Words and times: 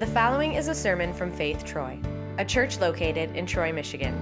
The 0.00 0.06
following 0.06 0.54
is 0.54 0.66
a 0.66 0.74
sermon 0.74 1.14
from 1.14 1.30
Faith 1.30 1.64
Troy, 1.64 1.96
a 2.38 2.44
church 2.44 2.80
located 2.80 3.36
in 3.36 3.46
Troy, 3.46 3.72
Michigan. 3.72 4.12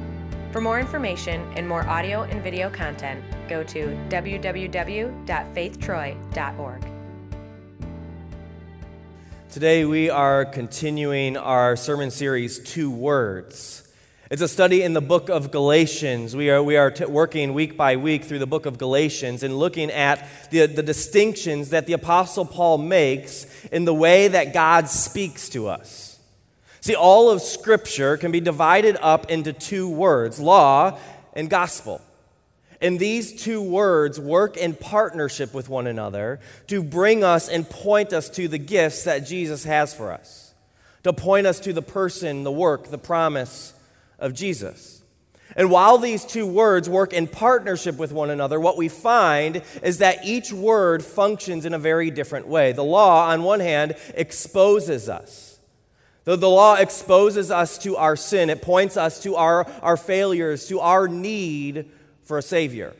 For 0.52 0.60
more 0.60 0.79
information 0.79 1.50
and 1.56 1.67
more 1.67 1.88
audio 1.88 2.25
and 2.25 2.43
video 2.43 2.68
content, 2.68 3.25
go 3.48 3.64
to 3.64 3.98
www.faithtroy.org. 4.11 6.85
Today 9.50 9.87
we 9.87 10.11
are 10.11 10.45
continuing 10.45 11.39
our 11.39 11.75
sermon 11.77 12.11
series, 12.11 12.59
Two 12.59 12.91
Words. 12.91 13.82
It's 14.33 14.41
a 14.41 14.49
study 14.49 14.80
in 14.80 14.95
the 14.95 15.03
book 15.03 15.29
of 15.29 15.51
Galatians. 15.51 16.35
We 16.35 16.49
are, 16.49 16.62
we 16.62 16.79
are 16.79 16.91
t- 16.91 17.05
working 17.05 17.53
week 17.53 17.77
by 17.77 17.96
week 17.96 18.25
through 18.25 18.39
the 18.39 18.46
book 18.46 18.64
of 18.64 18.79
Galatians 18.79 19.43
and 19.43 19.59
looking 19.59 19.91
at 19.91 20.27
the, 20.51 20.64
the 20.64 20.82
distinctions 20.82 21.69
that 21.69 21.87
the 21.87 21.93
Apostle 21.93 22.46
Paul 22.46 22.79
makes 22.79 23.46
in 23.67 23.85
the 23.85 23.93
way 23.93 24.29
that 24.29 24.55
God 24.55 24.89
speaks 24.89 25.50
to 25.50 25.68
us. 25.68 26.18
See, 26.81 26.95
all 26.95 27.29
of 27.29 27.43
Scripture 27.43 28.17
can 28.17 28.32
be 28.32 28.40
divided 28.40 28.96
up 29.03 29.31
into 29.31 29.53
two 29.53 29.87
words 29.90 30.40
law 30.40 30.99
and 31.35 31.51
gospel. 31.51 32.01
And 32.81 32.98
these 32.98 33.39
two 33.39 33.61
words 33.61 34.19
work 34.19 34.56
in 34.56 34.73
partnership 34.73 35.53
with 35.53 35.69
one 35.69 35.87
another 35.87 36.41
to 36.69 36.83
bring 36.83 37.23
us 37.23 37.51
and 37.51 37.69
point 37.69 38.14
us 38.14 38.31
to 38.31 38.48
the 38.48 38.56
gifts 38.56 39.05
that 39.05 39.27
Jesus 39.27 39.64
has 39.64 39.92
for 39.92 40.11
us, 40.11 40.55
to 41.03 41.12
point 41.12 41.47
us 41.47 41.61
to 41.61 41.75
the 41.75 41.83
person, 41.83 42.45
the 42.45 42.51
work, 42.51 42.89
the 42.89 42.97
promise, 42.97 43.75
of 44.22 44.33
Jesus. 44.33 45.03
And 45.56 45.70
while 45.70 45.98
these 45.98 46.25
two 46.25 46.47
words 46.47 46.89
work 46.89 47.12
in 47.12 47.27
partnership 47.27 47.98
with 47.98 48.12
one 48.12 48.31
another, 48.31 48.58
what 48.58 48.78
we 48.78 48.89
find 48.89 49.62
is 49.83 49.98
that 49.98 50.25
each 50.25 50.53
word 50.53 51.05
functions 51.05 51.67
in 51.67 51.75
a 51.75 51.78
very 51.78 52.11
different 52.11 52.47
way. 52.47 52.72
The 52.72 52.84
law, 52.84 53.28
on 53.28 53.42
one 53.42 53.61
hand, 53.61 53.97
exposes 54.14 55.08
us. 55.08 55.58
Though 56.25 56.36
the 56.36 56.48
law 56.48 56.77
exposes 56.77 57.50
us 57.50 57.78
to 57.78 57.97
our 57.97 58.17
sin, 58.17 58.48
it 58.48 58.62
points 58.62 58.97
us 58.97 59.23
to 59.25 59.37
our, 59.37 59.67
our 59.83 59.97
failures, 59.97 60.69
to 60.69 60.81
our 60.81 61.09
need 61.09 61.91
for 62.23 62.39
a 62.39 62.43
Savior. 62.43 62.95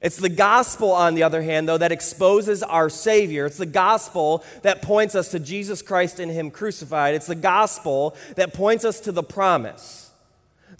It's 0.00 0.16
the 0.16 0.30
gospel, 0.30 0.92
on 0.92 1.14
the 1.14 1.22
other 1.22 1.42
hand, 1.42 1.68
though, 1.68 1.76
that 1.76 1.92
exposes 1.92 2.62
our 2.62 2.88
Savior. 2.88 3.44
It's 3.44 3.58
the 3.58 3.66
gospel 3.66 4.42
that 4.62 4.80
points 4.80 5.14
us 5.14 5.28
to 5.32 5.38
Jesus 5.38 5.82
Christ 5.82 6.18
and 6.18 6.32
Him 6.32 6.50
crucified. 6.50 7.14
It's 7.14 7.26
the 7.26 7.34
gospel 7.34 8.16
that 8.36 8.54
points 8.54 8.86
us 8.86 9.00
to 9.00 9.12
the 9.12 9.22
promise 9.22 9.99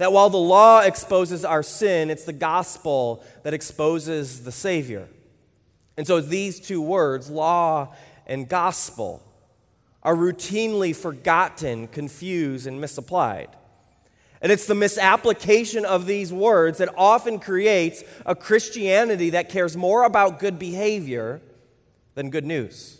that 0.01 0.15
while 0.15 0.31
the 0.31 0.39
law 0.39 0.81
exposes 0.81 1.45
our 1.45 1.63
sin, 1.63 2.09
it's 2.09 2.25
the 2.25 2.33
gospel 2.33 3.23
that 3.43 3.53
exposes 3.53 4.45
the 4.45 4.51
Savior. 4.51 5.07
And 5.99 6.07
so 6.07 6.23
these 6.23 6.59
two 6.59 6.81
words, 6.81 7.29
law 7.29 7.95
and 8.27 8.49
gospel, 8.49 9.23
are 10.03 10.17
routinely 10.17 10.97
forgotten, 10.97 11.87
confused, 11.87 12.67
and 12.67 12.81
misapplied. 12.81 13.51
And 14.41 14.51
it's 14.51 14.67
the 14.67 14.75
misapplication 14.75 15.85
of 15.85 16.07
these 16.07 16.33
words 16.33 16.79
that 16.79 16.89
often 16.97 17.39
creates 17.39 18.03
a 18.25 18.35
Christianity 18.35 19.29
that 19.29 19.51
cares 19.51 19.77
more 19.77 20.05
about 20.05 20.39
good 20.39 20.59
behavior 20.59 21.43
than 22.15 22.31
good 22.31 22.47
news. 22.47 23.00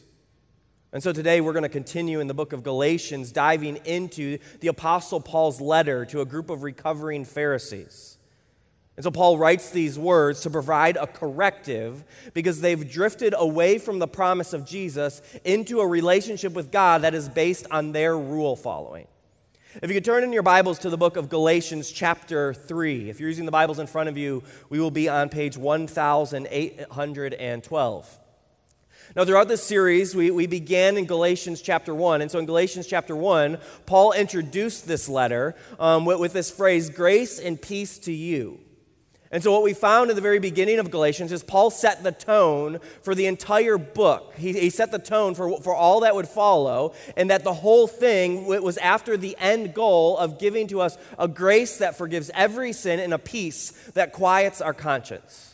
And 0.93 1.03
so 1.03 1.13
today 1.13 1.41
we're 1.41 1.53
going 1.53 1.63
to 1.63 1.69
continue 1.69 2.19
in 2.19 2.27
the 2.27 2.35
book 2.35 2.53
of 2.53 2.65
Galatians, 2.65 3.31
diving 3.31 3.77
into 3.85 4.39
the 4.59 4.67
Apostle 4.69 5.21
Paul's 5.21 5.61
letter 5.61 6.05
to 6.07 6.21
a 6.21 6.25
group 6.25 6.51
of 6.51 6.65
recovering 6.65 7.25
Pharisees. 7.25 8.17
And 8.97 9.05
so 9.05 9.13
Paul 9.13 9.39
writes 9.39 9.71
these 9.71 9.99
words 9.99 10.43
to 10.43 10.51
provide 10.51 10.97
a 10.97 11.07
corrective 11.07 12.05
because 12.35 12.61
they've 12.61 12.91
drifted 12.91 13.35
away 13.39 13.79
from 13.79 13.99
the 13.99 14.09
promise 14.09 14.53
of 14.53 14.67
Jesus 14.67 15.23
into 15.45 15.81
a 15.81 15.87
relationship 15.87 16.53
with 16.53 16.73
God 16.73 17.03
that 17.03 17.15
is 17.15 17.29
based 17.29 17.67
on 17.71 17.93
their 17.93 18.19
rule 18.19 18.57
following. 18.57 19.07
If 19.81 19.89
you 19.89 19.95
could 19.95 20.05
turn 20.05 20.25
in 20.25 20.33
your 20.33 20.43
Bibles 20.43 20.81
to 20.81 20.91
the 20.91 20.99
book 20.99 21.17
of 21.17 21.29
Galatians, 21.29 21.93
chapter 21.93 22.53
3. 22.53 23.09
If 23.09 23.21
you're 23.21 23.29
using 23.29 23.47
the 23.47 23.53
Bibles 23.53 23.79
in 23.79 23.87
front 23.87 24.09
of 24.09 24.19
you, 24.19 24.43
we 24.69 24.81
will 24.81 24.91
be 24.91 25.09
on 25.09 25.29
page 25.29 25.57
1812. 25.57 28.20
Now, 29.17 29.25
throughout 29.25 29.49
this 29.49 29.63
series, 29.63 30.15
we, 30.15 30.31
we 30.31 30.47
began 30.47 30.97
in 30.97 31.05
Galatians 31.05 31.63
chapter 31.63 31.93
1. 31.93 32.23
And 32.23 32.31
so 32.31 32.39
in 32.39 32.47
Galatians 32.47 32.87
chapter 32.87 33.17
1, 33.17 33.59
Paul 33.85 34.13
introduced 34.13 34.87
this 34.87 35.09
letter 35.09 35.57
um, 35.81 36.05
with, 36.05 36.21
with 36.21 36.33
this 36.33 36.51
phrase, 36.51 36.91
grace 36.91 37.41
and 37.41 37.61
peace 37.61 37.99
to 38.01 38.13
you. 38.13 38.61
And 39.33 39.45
so, 39.45 39.53
what 39.53 39.63
we 39.63 39.75
found 39.75 40.11
in 40.11 40.17
the 40.17 40.23
very 40.23 40.41
beginning 40.41 40.81
of 40.81 40.91
Galatians 40.91 41.31
is 41.31 41.45
Paul 41.45 41.71
set 41.71 42.03
the 42.03 42.11
tone 42.11 42.81
for 43.03 43.15
the 43.15 43.27
entire 43.27 43.79
book. 43.79 44.35
He, 44.37 44.53
he, 44.53 44.71
set 44.71 44.91
the 44.91 44.99
tone 44.99 45.37
for, 45.37 45.61
for 45.61 45.73
all 45.73 46.01
that 46.01 46.17
would 46.17 46.27
follow, 46.27 46.95
and 47.17 47.31
that 47.31 47.45
the 47.45 47.55
whole 47.55 47.87
thing 47.87 48.47
was 48.47 48.77
after 48.79 49.17
the 49.17 49.37
end 49.39 49.73
goal 49.73 50.19
of 50.19 50.41
giving 50.41 50.67
to 50.69 50.81
us 50.81 50.99
a 51.17 51.29
grace 51.29 51.79
that 51.79 51.97
forgives 51.97 52.29
every 52.35 52.73
sin 52.73 52.99
and 52.99 53.15
a 53.15 53.19
peace 53.19 53.71
that 53.95 54.13
quiets 54.13 54.61
our 54.61 54.75
conscience. 54.75 55.50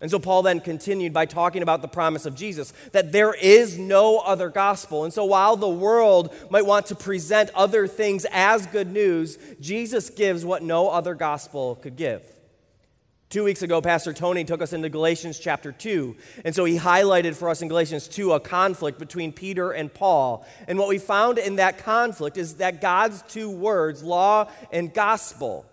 And 0.00 0.10
so 0.10 0.18
Paul 0.18 0.42
then 0.42 0.60
continued 0.60 1.12
by 1.12 1.26
talking 1.26 1.62
about 1.62 1.82
the 1.82 1.88
promise 1.88 2.24
of 2.24 2.34
Jesus 2.34 2.72
that 2.92 3.12
there 3.12 3.34
is 3.34 3.78
no 3.78 4.18
other 4.18 4.48
gospel. 4.48 5.04
And 5.04 5.12
so 5.12 5.26
while 5.26 5.56
the 5.56 5.68
world 5.68 6.34
might 6.48 6.64
want 6.64 6.86
to 6.86 6.94
present 6.94 7.50
other 7.54 7.86
things 7.86 8.24
as 8.30 8.66
good 8.66 8.90
news, 8.90 9.36
Jesus 9.60 10.08
gives 10.08 10.44
what 10.44 10.62
no 10.62 10.88
other 10.88 11.14
gospel 11.14 11.74
could 11.76 11.96
give. 11.96 12.22
Two 13.28 13.44
weeks 13.44 13.62
ago, 13.62 13.80
Pastor 13.80 14.12
Tony 14.12 14.42
took 14.42 14.60
us 14.60 14.72
into 14.72 14.88
Galatians 14.88 15.38
chapter 15.38 15.70
2. 15.70 16.16
And 16.44 16.52
so 16.52 16.64
he 16.64 16.76
highlighted 16.76 17.36
for 17.36 17.48
us 17.48 17.62
in 17.62 17.68
Galatians 17.68 18.08
2 18.08 18.32
a 18.32 18.40
conflict 18.40 18.98
between 18.98 19.32
Peter 19.32 19.70
and 19.70 19.92
Paul. 19.92 20.44
And 20.66 20.78
what 20.78 20.88
we 20.88 20.98
found 20.98 21.38
in 21.38 21.56
that 21.56 21.78
conflict 21.78 22.36
is 22.36 22.56
that 22.56 22.80
God's 22.80 23.22
two 23.28 23.48
words, 23.48 24.02
law 24.02 24.50
and 24.72 24.92
gospel, 24.92 25.64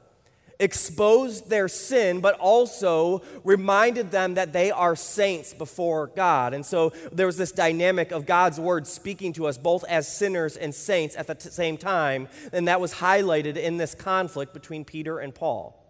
exposed 0.60 1.50
their 1.50 1.68
sin, 1.68 2.20
but 2.20 2.40
also 2.40 3.22
reminded 3.44 4.12
them 4.12 4.36
that 4.36 4.54
they 4.54 4.72
are 4.72 4.96
saints 4.96 5.54
before 5.54 6.08
God. 6.08 6.54
And 6.54 6.66
so 6.66 6.94
there 7.12 7.28
was 7.28 7.38
this 7.38 7.52
dynamic 7.52 8.12
of 8.12 8.26
God's 8.26 8.60
word 8.60 8.88
speaking 8.88 9.34
to 9.34 9.48
us 9.48 9.58
both 9.58 9.84
as 9.86 10.08
sinners 10.08 10.58
and 10.58 10.74
saints 10.74 11.16
at 11.16 11.28
the 11.28 11.36
t- 11.36 11.50
same 11.50 11.78
time, 11.78 12.28
and 12.52 12.68
that 12.68 12.82
was 12.82 12.96
highlighted 12.96 13.56
in 13.58 13.78
this 13.78 13.94
conflict 13.94 14.54
between 14.54 14.84
Peter 14.84 15.20
and 15.20 15.34
Paul. 15.34 15.84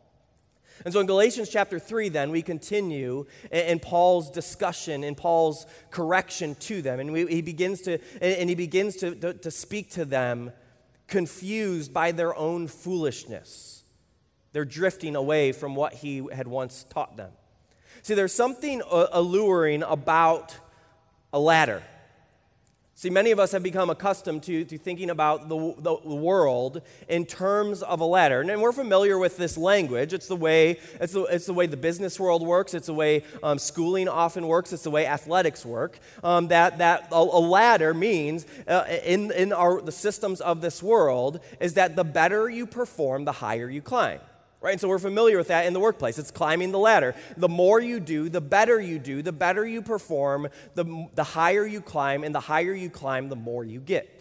And 0.85 0.93
so 0.93 0.99
in 0.99 1.07
Galatians 1.07 1.49
chapter 1.49 1.79
3, 1.79 2.09
then, 2.09 2.29
we 2.29 2.41
continue 2.41 3.25
in, 3.51 3.79
Paul's 3.79 4.29
discussion, 4.29 5.03
in 5.03 5.15
Paul's 5.15 5.65
correction 5.89 6.55
to 6.55 6.81
them. 6.81 6.99
And 6.99 7.11
we, 7.11 7.25
he 7.25 7.41
begins, 7.41 7.81
to, 7.81 7.99
and 8.21 8.47
he 8.47 8.55
begins 8.55 8.97
to, 8.97 9.15
to, 9.15 9.33
to 9.33 9.51
speak 9.51 9.91
to 9.91 10.05
them 10.05 10.51
confused 11.07 11.93
by 11.93 12.11
their 12.11 12.35
own 12.35 12.67
foolishness. 12.67 13.76
They're 14.53 14.65
drifting 14.65 15.15
away 15.15 15.51
from 15.51 15.75
what 15.75 15.93
he 15.93 16.27
had 16.31 16.47
once 16.47 16.85
taught 16.89 17.17
them. 17.17 17.31
See, 18.01 18.13
there's 18.13 18.33
something 18.33 18.81
alluring 18.89 19.83
about 19.83 20.55
a 21.33 21.39
ladder. 21.39 21.83
See, 22.99 23.11
many 23.11 23.29
of 23.29 23.39
us 23.39 23.51
have 23.51 23.61
become 23.61 23.91
accustomed 23.91 24.41
to, 24.43 24.65
to 24.65 24.75
thinking 24.75 25.11
about 25.11 25.49
the, 25.49 25.75
the, 25.77 26.15
world 26.15 26.81
in 27.07 27.27
terms 27.27 27.83
of 27.83 27.99
a 27.99 28.05
ladder. 28.05 28.41
And 28.41 28.59
we're 28.59 28.71
familiar 28.71 29.19
with 29.19 29.37
this 29.37 29.55
language. 29.55 30.13
It's 30.13 30.27
the 30.27 30.35
way, 30.35 30.79
it's 30.99 31.13
the, 31.13 31.25
it's 31.25 31.45
the, 31.45 31.53
way 31.53 31.67
the 31.67 31.77
business 31.77 32.19
world 32.19 32.41
works, 32.41 32.73
it's 32.73 32.87
the 32.87 32.95
way 32.95 33.23
um, 33.43 33.59
schooling 33.59 34.07
often 34.07 34.47
works, 34.47 34.73
it's 34.73 34.81
the 34.81 34.89
way 34.89 35.05
athletics 35.05 35.63
work. 35.63 35.99
Um, 36.23 36.47
that 36.47 36.79
that 36.79 37.09
a, 37.11 37.17
a, 37.17 37.39
ladder 37.39 37.93
means, 37.93 38.47
uh, 38.67 38.85
in, 39.03 39.31
in 39.31 39.53
our, 39.53 39.79
the 39.79 39.91
systems 39.91 40.41
of 40.41 40.61
this 40.61 40.81
world, 40.81 41.39
is 41.59 41.75
that 41.75 41.95
the 41.95 42.03
better 42.03 42.49
you 42.49 42.65
perform, 42.65 43.25
the 43.25 43.31
higher 43.33 43.69
you 43.69 43.83
climb. 43.83 44.21
Right? 44.59 44.79
So 44.79 44.87
we're 44.87 44.97
familiar 44.97 45.37
with 45.37 45.49
that 45.49 45.67
in 45.67 45.73
the 45.73 45.79
workplace. 45.79 46.17
It's 46.17 46.31
climbing 46.31 46.71
the 46.71 46.79
ladder. 46.79 47.13
The 47.37 47.47
more 47.47 47.79
you 47.79 47.99
do, 47.99 48.27
the 48.27 48.41
better 48.41 48.81
you 48.81 48.97
do, 48.97 49.21
the 49.21 49.31
better 49.31 49.65
you 49.65 49.83
perform, 49.83 50.47
the, 50.73 51.07
the 51.13 51.23
higher 51.23 51.65
you 51.65 51.79
climb, 51.79 52.23
and 52.23 52.33
the 52.33 52.39
higher 52.39 52.73
you 52.73 52.89
climb, 52.89 53.29
the 53.29 53.35
more 53.35 53.63
you 53.63 53.79
get. 53.79 54.16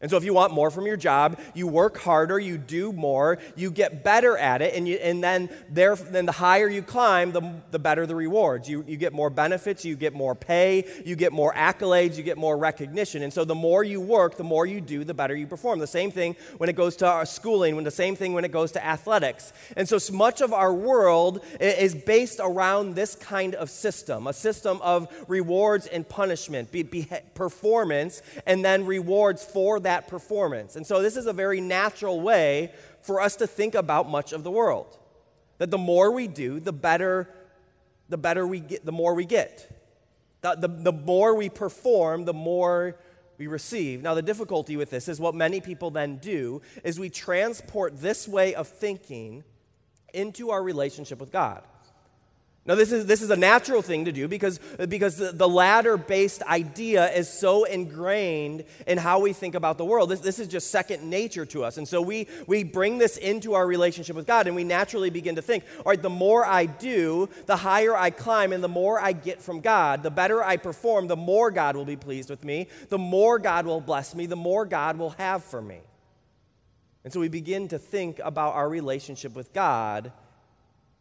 And 0.00 0.08
so, 0.08 0.16
if 0.16 0.22
you 0.22 0.32
want 0.32 0.52
more 0.52 0.70
from 0.70 0.86
your 0.86 0.96
job, 0.96 1.40
you 1.54 1.66
work 1.66 1.98
harder, 1.98 2.38
you 2.38 2.56
do 2.56 2.92
more, 2.92 3.38
you 3.56 3.68
get 3.72 4.04
better 4.04 4.38
at 4.38 4.62
it, 4.62 4.74
and, 4.76 4.86
you, 4.86 4.94
and 4.96 5.24
then, 5.24 5.50
there, 5.68 5.96
then 5.96 6.24
the 6.24 6.30
higher 6.30 6.68
you 6.68 6.82
climb, 6.82 7.32
the, 7.32 7.54
the 7.72 7.80
better 7.80 8.06
the 8.06 8.14
rewards. 8.14 8.68
You, 8.68 8.84
you 8.86 8.96
get 8.96 9.12
more 9.12 9.28
benefits, 9.28 9.84
you 9.84 9.96
get 9.96 10.14
more 10.14 10.36
pay, 10.36 10.84
you 11.04 11.16
get 11.16 11.32
more 11.32 11.52
accolades, 11.52 12.16
you 12.16 12.22
get 12.22 12.38
more 12.38 12.56
recognition. 12.56 13.24
And 13.24 13.32
so, 13.32 13.44
the 13.44 13.56
more 13.56 13.82
you 13.82 14.00
work, 14.00 14.36
the 14.36 14.44
more 14.44 14.66
you 14.66 14.80
do, 14.80 15.02
the 15.02 15.14
better 15.14 15.34
you 15.34 15.48
perform. 15.48 15.80
The 15.80 15.88
same 15.88 16.12
thing 16.12 16.36
when 16.58 16.68
it 16.68 16.76
goes 16.76 16.94
to 16.96 17.06
our 17.08 17.26
schooling, 17.26 17.74
when 17.74 17.84
the 17.84 17.90
same 17.90 18.14
thing 18.14 18.34
when 18.34 18.44
it 18.44 18.52
goes 18.52 18.70
to 18.72 18.86
athletics. 18.86 19.52
And 19.76 19.88
so, 19.88 19.98
so 19.98 20.14
much 20.14 20.40
of 20.40 20.52
our 20.52 20.72
world 20.72 21.44
is 21.58 21.96
based 21.96 22.38
around 22.40 22.94
this 22.94 23.16
kind 23.16 23.56
of 23.56 23.68
system 23.68 24.28
a 24.28 24.32
system 24.32 24.80
of 24.80 25.08
rewards 25.26 25.88
and 25.88 26.08
punishment, 26.08 26.70
be, 26.70 26.84
be, 26.84 27.08
performance, 27.34 28.22
and 28.46 28.64
then 28.64 28.86
rewards 28.86 29.44
for 29.44 29.80
that 29.80 29.87
that 29.88 30.06
performance. 30.06 30.76
And 30.76 30.86
so, 30.86 31.00
this 31.00 31.16
is 31.16 31.26
a 31.26 31.32
very 31.32 31.62
natural 31.62 32.20
way 32.20 32.72
for 33.00 33.22
us 33.22 33.36
to 33.36 33.46
think 33.46 33.74
about 33.74 34.06
much 34.06 34.34
of 34.34 34.44
the 34.44 34.50
world. 34.50 34.98
That 35.56 35.70
the 35.70 35.78
more 35.78 36.12
we 36.12 36.28
do, 36.28 36.60
the 36.60 36.74
better, 36.74 37.26
the 38.10 38.18
better 38.18 38.46
we 38.46 38.60
get, 38.60 38.84
the 38.84 38.92
more 38.92 39.14
we 39.14 39.24
get. 39.24 39.74
The, 40.42 40.56
the, 40.56 40.68
the 40.68 40.92
more 40.92 41.34
we 41.34 41.48
perform, 41.48 42.26
the 42.26 42.34
more 42.34 42.96
we 43.38 43.46
receive. 43.46 44.02
Now, 44.02 44.12
the 44.12 44.20
difficulty 44.20 44.76
with 44.76 44.90
this 44.90 45.08
is 45.08 45.18
what 45.18 45.34
many 45.34 45.58
people 45.62 45.90
then 45.90 46.18
do 46.18 46.60
is 46.84 47.00
we 47.00 47.08
transport 47.08 47.98
this 47.98 48.28
way 48.28 48.54
of 48.54 48.68
thinking 48.68 49.42
into 50.12 50.50
our 50.50 50.62
relationship 50.62 51.18
with 51.18 51.32
God. 51.32 51.62
Now, 52.68 52.74
this 52.74 52.92
is, 52.92 53.06
this 53.06 53.22
is 53.22 53.30
a 53.30 53.36
natural 53.36 53.80
thing 53.80 54.04
to 54.04 54.12
do 54.12 54.28
because, 54.28 54.60
because 54.90 55.16
the, 55.16 55.48
ladder 55.48 55.96
based 55.96 56.42
idea 56.42 57.10
is 57.10 57.26
so 57.26 57.64
ingrained 57.64 58.64
in 58.86 58.98
how 58.98 59.20
we 59.20 59.32
think 59.32 59.54
about 59.54 59.78
the 59.78 59.86
world. 59.86 60.10
This, 60.10 60.20
this 60.20 60.38
is 60.38 60.48
just 60.48 60.70
second 60.70 61.02
nature 61.02 61.46
to 61.46 61.64
us. 61.64 61.78
And 61.78 61.88
so 61.88 62.02
we, 62.02 62.28
we 62.46 62.64
bring 62.64 62.98
this 62.98 63.16
into 63.16 63.54
our 63.54 63.66
relationship 63.66 64.14
with 64.14 64.26
God 64.26 64.46
and 64.46 64.54
we 64.54 64.64
naturally 64.64 65.08
begin 65.08 65.36
to 65.36 65.42
think, 65.42 65.64
all 65.78 65.84
right, 65.86 66.02
the 66.02 66.10
more 66.10 66.44
I 66.44 66.66
do, 66.66 67.30
the 67.46 67.56
higher 67.56 67.96
I 67.96 68.10
climb 68.10 68.52
and 68.52 68.62
the 68.62 68.68
more 68.68 69.00
I 69.00 69.12
get 69.12 69.40
from 69.40 69.60
God. 69.60 70.02
The 70.02 70.10
better 70.10 70.44
I 70.44 70.58
perform, 70.58 71.06
the 71.06 71.16
more 71.16 71.50
God 71.50 71.74
will 71.74 71.86
be 71.86 71.96
pleased 71.96 72.28
with 72.28 72.44
me, 72.44 72.68
the 72.90 72.98
more 72.98 73.38
God 73.38 73.64
will 73.64 73.80
bless 73.80 74.14
me, 74.14 74.26
the 74.26 74.36
more 74.36 74.66
God 74.66 74.98
will 74.98 75.10
have 75.16 75.42
for 75.42 75.62
me. 75.62 75.80
And 77.02 77.14
so 77.14 77.20
we 77.20 77.28
begin 77.28 77.68
to 77.68 77.78
think 77.78 78.20
about 78.22 78.56
our 78.56 78.68
relationship 78.68 79.34
with 79.34 79.54
God 79.54 80.12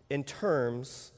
in 0.09 0.23
terms 0.23 1.11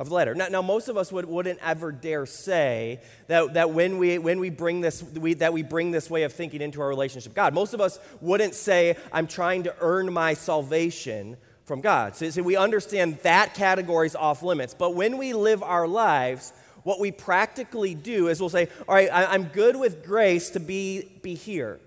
of 0.00 0.10
the 0.10 0.14
letter. 0.14 0.32
Now, 0.32 0.46
now 0.46 0.62
most 0.62 0.86
of 0.86 0.96
us 0.96 1.10
would, 1.10 1.24
wouldn't 1.24 1.58
ever 1.60 1.90
dare 1.90 2.24
say 2.24 3.00
that, 3.26 3.54
that 3.54 3.70
when, 3.70 3.98
we, 3.98 4.18
when 4.18 4.38
we 4.38 4.48
bring 4.48 4.80
this, 4.80 5.02
we, 5.02 5.34
that 5.34 5.52
we 5.52 5.64
bring 5.64 5.90
this 5.90 6.08
way 6.08 6.22
of 6.22 6.32
thinking 6.32 6.60
into 6.60 6.80
our 6.80 6.88
relationship 6.88 7.34
God. 7.34 7.52
Most 7.52 7.74
of 7.74 7.80
us 7.80 7.98
wouldn't 8.20 8.54
say, 8.54 8.96
I'm 9.12 9.26
trying 9.26 9.64
to 9.64 9.74
earn 9.80 10.12
my 10.12 10.34
salvation 10.34 11.36
from 11.64 11.80
God. 11.80 12.14
So, 12.14 12.30
so 12.30 12.42
we 12.44 12.56
understand 12.56 13.18
that 13.24 13.54
category 13.54 14.06
is 14.06 14.14
off 14.14 14.44
limits. 14.44 14.72
But 14.72 14.94
when 14.94 15.18
we 15.18 15.32
live 15.32 15.64
our 15.64 15.88
lives, 15.88 16.52
what 16.84 17.00
we 17.00 17.10
practically 17.10 17.96
do 17.96 18.28
is 18.28 18.38
we'll 18.38 18.50
say, 18.50 18.68
all 18.86 18.94
right, 18.94 19.10
I, 19.12 19.26
I'm 19.26 19.46
good 19.46 19.74
with 19.74 20.06
grace 20.06 20.50
to 20.50 20.60
be, 20.60 21.08
be 21.22 21.34
here. 21.34 21.80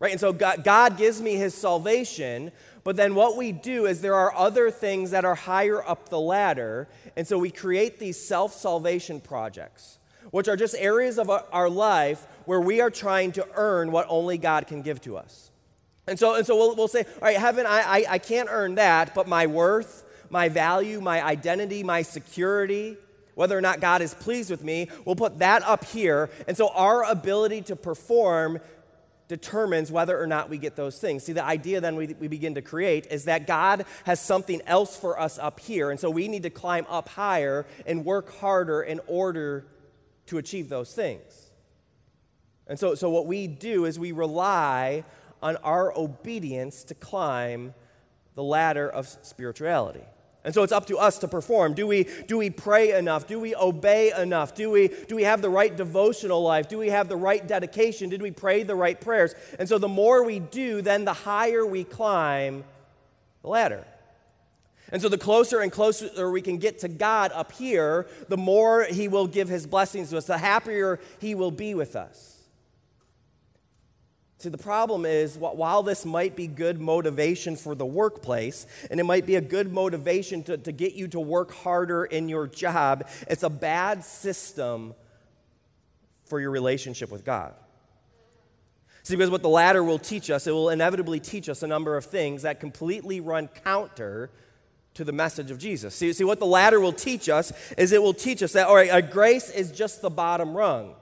Right? 0.00 0.10
And 0.10 0.18
so 0.18 0.32
God, 0.32 0.64
God 0.64 0.98
gives 0.98 1.22
me 1.22 1.36
his 1.36 1.54
salvation, 1.54 2.50
but 2.84 2.96
then 2.96 3.14
what 3.14 3.36
we 3.36 3.52
do 3.52 3.86
is 3.86 4.00
there 4.00 4.14
are 4.14 4.34
other 4.34 4.70
things 4.70 5.12
that 5.12 5.24
are 5.24 5.34
higher 5.34 5.86
up 5.86 6.08
the 6.08 6.20
ladder. 6.20 6.88
And 7.16 7.26
so 7.26 7.38
we 7.38 7.50
create 7.50 7.98
these 7.98 8.18
self 8.18 8.52
salvation 8.52 9.20
projects, 9.20 9.98
which 10.30 10.48
are 10.48 10.56
just 10.56 10.74
areas 10.76 11.18
of 11.18 11.30
our 11.30 11.70
life 11.70 12.26
where 12.44 12.60
we 12.60 12.80
are 12.80 12.90
trying 12.90 13.32
to 13.32 13.46
earn 13.54 13.92
what 13.92 14.06
only 14.08 14.36
God 14.38 14.66
can 14.66 14.82
give 14.82 15.00
to 15.02 15.16
us. 15.16 15.50
And 16.08 16.18
so, 16.18 16.34
and 16.34 16.44
so 16.44 16.56
we'll, 16.56 16.74
we'll 16.74 16.88
say, 16.88 17.04
all 17.04 17.22
right, 17.22 17.36
heaven, 17.36 17.64
I, 17.66 17.80
I, 17.80 18.04
I 18.10 18.18
can't 18.18 18.48
earn 18.50 18.74
that, 18.74 19.14
but 19.14 19.28
my 19.28 19.46
worth, 19.46 20.04
my 20.30 20.48
value, 20.48 21.00
my 21.00 21.24
identity, 21.24 21.84
my 21.84 22.02
security, 22.02 22.96
whether 23.34 23.56
or 23.56 23.60
not 23.60 23.80
God 23.80 24.02
is 24.02 24.12
pleased 24.12 24.50
with 24.50 24.64
me, 24.64 24.88
we'll 25.04 25.14
put 25.14 25.38
that 25.38 25.62
up 25.62 25.84
here. 25.84 26.28
And 26.48 26.56
so 26.56 26.68
our 26.70 27.04
ability 27.04 27.62
to 27.62 27.76
perform 27.76 28.58
determines 29.32 29.90
whether 29.90 30.20
or 30.20 30.26
not 30.26 30.50
we 30.50 30.58
get 30.58 30.76
those 30.76 30.98
things. 30.98 31.24
See, 31.24 31.32
the 31.32 31.42
idea 31.42 31.80
then 31.80 31.96
we, 31.96 32.08
we 32.20 32.28
begin 32.28 32.54
to 32.56 32.60
create 32.60 33.06
is 33.10 33.24
that 33.24 33.46
God 33.46 33.86
has 34.04 34.20
something 34.20 34.60
else 34.66 34.94
for 34.94 35.18
us 35.18 35.38
up 35.38 35.58
here. 35.58 35.90
And 35.90 35.98
so 35.98 36.10
we 36.10 36.28
need 36.28 36.42
to 36.42 36.50
climb 36.50 36.84
up 36.86 37.08
higher 37.08 37.64
and 37.86 38.04
work 38.04 38.38
harder 38.40 38.82
in 38.82 39.00
order 39.06 39.64
to 40.26 40.36
achieve 40.36 40.68
those 40.68 40.92
things. 40.92 41.50
And 42.66 42.78
so, 42.78 42.94
so 42.94 43.08
what 43.08 43.26
we 43.26 43.46
do 43.46 43.86
is 43.86 43.98
we 43.98 44.12
rely 44.12 45.02
on 45.42 45.56
our 45.56 45.96
obedience 45.96 46.84
to 46.84 46.94
climb 46.94 47.72
the 48.34 48.42
ladder 48.42 48.86
of 48.86 49.08
spirituality. 49.22 50.04
And 50.44 50.52
so 50.52 50.64
it's 50.64 50.72
up 50.72 50.86
to 50.86 50.98
us 50.98 51.18
to 51.18 51.28
perform. 51.28 51.74
Do 51.74 51.86
we, 51.86 52.08
do 52.26 52.36
we 52.36 52.50
pray 52.50 52.98
enough? 52.98 53.28
Do 53.28 53.38
we 53.38 53.54
obey 53.54 54.12
enough? 54.12 54.54
Do 54.54 54.70
we, 54.70 54.88
do 54.88 55.14
we 55.14 55.22
have 55.22 55.40
the 55.40 55.50
right 55.50 55.74
devotional 55.74 56.42
life? 56.42 56.68
Do 56.68 56.78
we 56.78 56.88
have 56.88 57.08
the 57.08 57.16
right 57.16 57.46
dedication? 57.46 58.10
Did 58.10 58.22
we 58.22 58.32
pray 58.32 58.64
the 58.64 58.74
right 58.74 59.00
prayers? 59.00 59.34
And 59.60 59.68
so 59.68 59.78
the 59.78 59.88
more 59.88 60.24
we 60.24 60.40
do, 60.40 60.82
then 60.82 61.04
the 61.04 61.12
higher 61.12 61.64
we 61.64 61.84
climb 61.84 62.64
the 63.42 63.48
ladder. 63.48 63.84
And 64.90 65.00
so 65.00 65.08
the 65.08 65.18
closer 65.18 65.60
and 65.60 65.70
closer 65.70 66.30
we 66.30 66.42
can 66.42 66.58
get 66.58 66.80
to 66.80 66.88
God 66.88 67.30
up 67.32 67.52
here, 67.52 68.08
the 68.28 68.36
more 68.36 68.84
He 68.84 69.06
will 69.06 69.28
give 69.28 69.48
His 69.48 69.66
blessings 69.66 70.10
to 70.10 70.18
us, 70.18 70.26
the 70.26 70.38
happier 70.38 70.98
He 71.20 71.36
will 71.36 71.52
be 71.52 71.74
with 71.74 71.94
us. 71.94 72.41
See, 74.42 74.48
the 74.48 74.58
problem 74.58 75.06
is 75.06 75.38
while 75.38 75.84
this 75.84 76.04
might 76.04 76.34
be 76.34 76.48
good 76.48 76.80
motivation 76.80 77.54
for 77.54 77.76
the 77.76 77.86
workplace, 77.86 78.66
and 78.90 78.98
it 78.98 79.04
might 79.04 79.24
be 79.24 79.36
a 79.36 79.40
good 79.40 79.72
motivation 79.72 80.42
to, 80.42 80.56
to 80.56 80.72
get 80.72 80.94
you 80.94 81.06
to 81.08 81.20
work 81.20 81.52
harder 81.52 82.04
in 82.04 82.28
your 82.28 82.48
job, 82.48 83.06
it's 83.28 83.44
a 83.44 83.48
bad 83.48 84.04
system 84.04 84.96
for 86.24 86.40
your 86.40 86.50
relationship 86.50 87.12
with 87.12 87.24
God. 87.24 87.54
See, 89.04 89.14
because 89.14 89.30
what 89.30 89.42
the 89.42 89.48
ladder 89.48 89.84
will 89.84 90.00
teach 90.00 90.28
us, 90.28 90.48
it 90.48 90.52
will 90.52 90.70
inevitably 90.70 91.20
teach 91.20 91.48
us 91.48 91.62
a 91.62 91.68
number 91.68 91.96
of 91.96 92.04
things 92.04 92.42
that 92.42 92.58
completely 92.58 93.20
run 93.20 93.46
counter 93.46 94.28
to 94.94 95.04
the 95.04 95.12
message 95.12 95.52
of 95.52 95.58
Jesus. 95.58 95.94
See, 95.94 96.12
see 96.12 96.24
what 96.24 96.40
the 96.40 96.46
ladder 96.46 96.80
will 96.80 96.92
teach 96.92 97.28
us 97.28 97.52
is 97.78 97.92
it 97.92 98.02
will 98.02 98.12
teach 98.12 98.42
us 98.42 98.54
that, 98.54 98.66
all 98.66 98.74
right, 98.74 99.08
grace 99.08 99.50
is 99.50 99.70
just 99.70 100.02
the 100.02 100.10
bottom 100.10 100.56
rung. 100.56 100.96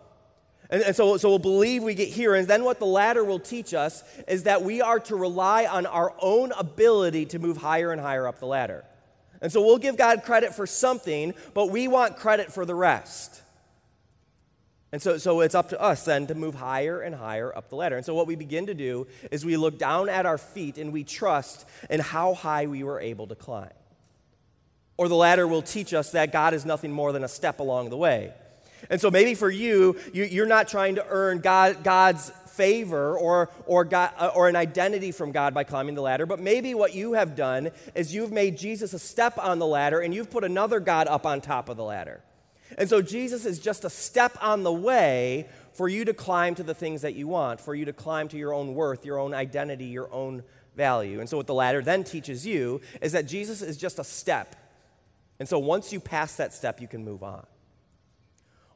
And, 0.70 0.82
and, 0.82 0.96
so, 0.96 1.16
so 1.16 1.28
we'll 1.28 1.38
believe 1.38 1.82
we 1.82 1.94
get 1.94 2.08
here. 2.08 2.34
And 2.34 2.46
then 2.46 2.64
what 2.64 2.78
the 2.78 2.86
ladder 2.86 3.24
will 3.24 3.40
teach 3.40 3.74
us 3.74 4.04
is 4.28 4.44
that 4.44 4.62
we 4.62 4.80
are 4.80 5.00
to 5.00 5.16
rely 5.16 5.66
on 5.66 5.84
our 5.84 6.14
own 6.20 6.52
ability 6.52 7.26
to 7.26 7.38
move 7.38 7.56
higher 7.56 7.92
and 7.92 8.00
higher 8.00 8.26
up 8.26 8.38
the 8.38 8.46
ladder. 8.46 8.84
And 9.42 9.50
so 9.50 9.62
we'll 9.62 9.78
give 9.78 9.96
God 9.96 10.22
credit 10.22 10.54
for 10.54 10.66
something, 10.66 11.34
but 11.54 11.70
we 11.70 11.88
want 11.88 12.16
credit 12.16 12.52
for 12.52 12.64
the 12.64 12.74
rest. 12.74 13.42
And 14.92 15.00
so, 15.00 15.18
so 15.18 15.40
it's 15.40 15.54
up 15.54 15.68
to 15.70 15.80
us 15.80 16.04
then 16.04 16.26
to 16.28 16.34
move 16.34 16.54
higher 16.54 17.00
and 17.00 17.14
higher 17.14 17.56
up 17.56 17.68
the 17.68 17.76
ladder. 17.76 17.96
And 17.96 18.04
so 18.04 18.14
what 18.14 18.26
we 18.26 18.34
begin 18.34 18.66
to 18.66 18.74
do 18.74 19.06
is 19.30 19.44
we 19.44 19.56
look 19.56 19.78
down 19.78 20.08
at 20.08 20.26
our 20.26 20.38
feet 20.38 20.78
and 20.78 20.92
we 20.92 21.04
trust 21.04 21.66
in 21.88 22.00
how 22.00 22.34
high 22.34 22.66
we 22.66 22.82
were 22.82 23.00
able 23.00 23.26
to 23.28 23.34
climb. 23.34 23.70
Or 24.96 25.08
the 25.08 25.14
ladder 25.14 25.46
will 25.46 25.62
teach 25.62 25.94
us 25.94 26.10
that 26.12 26.32
God 26.32 26.54
is 26.54 26.66
nothing 26.66 26.92
more 26.92 27.12
than 27.12 27.24
a 27.24 27.28
step 27.28 27.60
along 27.60 27.90
the 27.90 27.96
way. 27.96 28.34
And 28.88 29.00
so 29.00 29.10
maybe 29.10 29.34
for 29.34 29.50
you, 29.50 29.98
you 30.12 30.42
are 30.42 30.46
not 30.46 30.68
trying 30.68 30.94
to 30.94 31.06
earn 31.08 31.40
God, 31.40 31.84
God's 31.84 32.30
favor 32.60 33.16
or, 33.16 33.50
or, 33.66 33.84
God, 33.84 34.12
uh, 34.18 34.32
or 34.34 34.48
an 34.48 34.56
identity 34.56 35.12
from 35.12 35.32
God 35.32 35.54
by 35.54 35.64
climbing 35.64 35.94
the 35.94 36.02
ladder, 36.02 36.26
but 36.26 36.40
maybe 36.40 36.74
what 36.74 36.94
you 36.94 37.14
have 37.14 37.34
done 37.34 37.70
is 37.94 38.14
you've 38.14 38.32
made 38.32 38.58
Jesus 38.58 38.92
a 38.92 38.98
step 38.98 39.38
on 39.38 39.58
the 39.58 39.66
ladder 39.66 40.00
and 40.00 40.12
you've 40.14 40.30
put 40.30 40.44
another 40.44 40.80
God 40.80 41.06
up 41.08 41.24
on 41.24 41.40
top 41.40 41.68
of 41.68 41.76
the 41.76 41.84
ladder. 41.84 42.22
And 42.76 42.88
so 42.88 43.02
Jesus 43.02 43.46
is 43.46 43.58
just 43.58 43.84
a 43.84 43.90
step 43.90 44.36
on 44.42 44.62
the 44.62 44.72
way 44.72 45.48
for 45.72 45.88
you 45.88 46.04
to 46.04 46.14
climb 46.14 46.54
to 46.56 46.62
the 46.62 46.74
things 46.74 47.02
that 47.02 47.14
you 47.14 47.28
want, 47.28 47.60
for 47.60 47.74
you 47.74 47.86
to 47.86 47.92
climb 47.92 48.28
to 48.28 48.36
your 48.36 48.52
own 48.52 48.74
worth, 48.74 49.04
your 49.04 49.18
own 49.18 49.34
identity, 49.34 49.86
your 49.86 50.12
own 50.12 50.42
value. 50.76 51.20
And 51.20 51.28
so 51.28 51.36
what 51.36 51.46
the 51.46 51.54
ladder 51.54 51.82
then 51.82 52.04
teaches 52.04 52.46
you 52.46 52.80
is 53.00 53.12
that 53.12 53.26
Jesus 53.26 53.62
is 53.62 53.76
just 53.76 53.98
a 53.98 54.04
step. 54.04 54.56
And 55.38 55.48
so 55.48 55.58
once 55.58 55.92
you 55.92 56.00
pass 56.00 56.36
that 56.36 56.52
step, 56.52 56.80
you 56.80 56.88
can 56.88 57.04
move 57.04 57.22
on. 57.22 57.46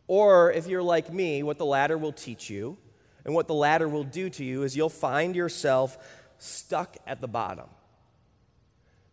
Or 0.07 0.53
if 0.53 0.67
you're 0.67 0.83
like 0.83 1.13
me, 1.13 1.43
what 1.43 1.59
the 1.59 1.65
ladder 1.65 1.97
will 1.97 2.13
teach 2.13 2.51
you 2.51 2.77
and 3.25 3.35
what 3.35 3.49
the 3.49 3.55
ladder 3.55 3.89
will 3.89 4.05
do 4.05 4.29
to 4.31 4.45
you 4.45 4.63
is 4.63 4.77
you'll 4.77 4.89
find 4.91 5.35
yourself 5.35 5.97
stuck 6.39 6.97
at 7.07 7.21
the 7.21 7.29
bottom. 7.29 7.69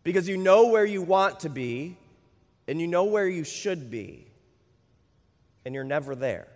Because 0.02 0.28
you 0.28 0.36
know 0.36 0.68
where 0.68 0.84
you 0.84 1.00
want 1.00 1.40
to 1.40 1.48
be 1.48 1.96
and 2.68 2.80
you 2.80 2.86
know 2.86 3.04
where 3.04 3.26
you 3.26 3.44
should 3.44 3.90
be, 3.90 4.26
and 5.64 5.74
you're 5.74 5.84
never 5.84 6.14
there. 6.14 6.48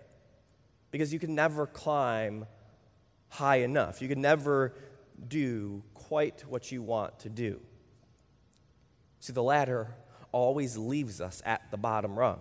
Because 0.90 1.12
you 1.12 1.18
can 1.18 1.34
never 1.34 1.66
climb 1.66 2.46
high 3.28 3.56
enough. 3.56 4.00
You 4.00 4.08
can 4.08 4.20
never 4.20 4.72
do 5.28 5.82
quite 5.94 6.44
what 6.48 6.70
you 6.70 6.82
want 6.82 7.18
to 7.20 7.28
do. 7.28 7.60
See, 9.20 9.32
the 9.32 9.42
ladder 9.42 9.94
always 10.30 10.76
leaves 10.76 11.20
us 11.20 11.42
at 11.44 11.70
the 11.70 11.76
bottom 11.76 12.16
rung. 12.16 12.40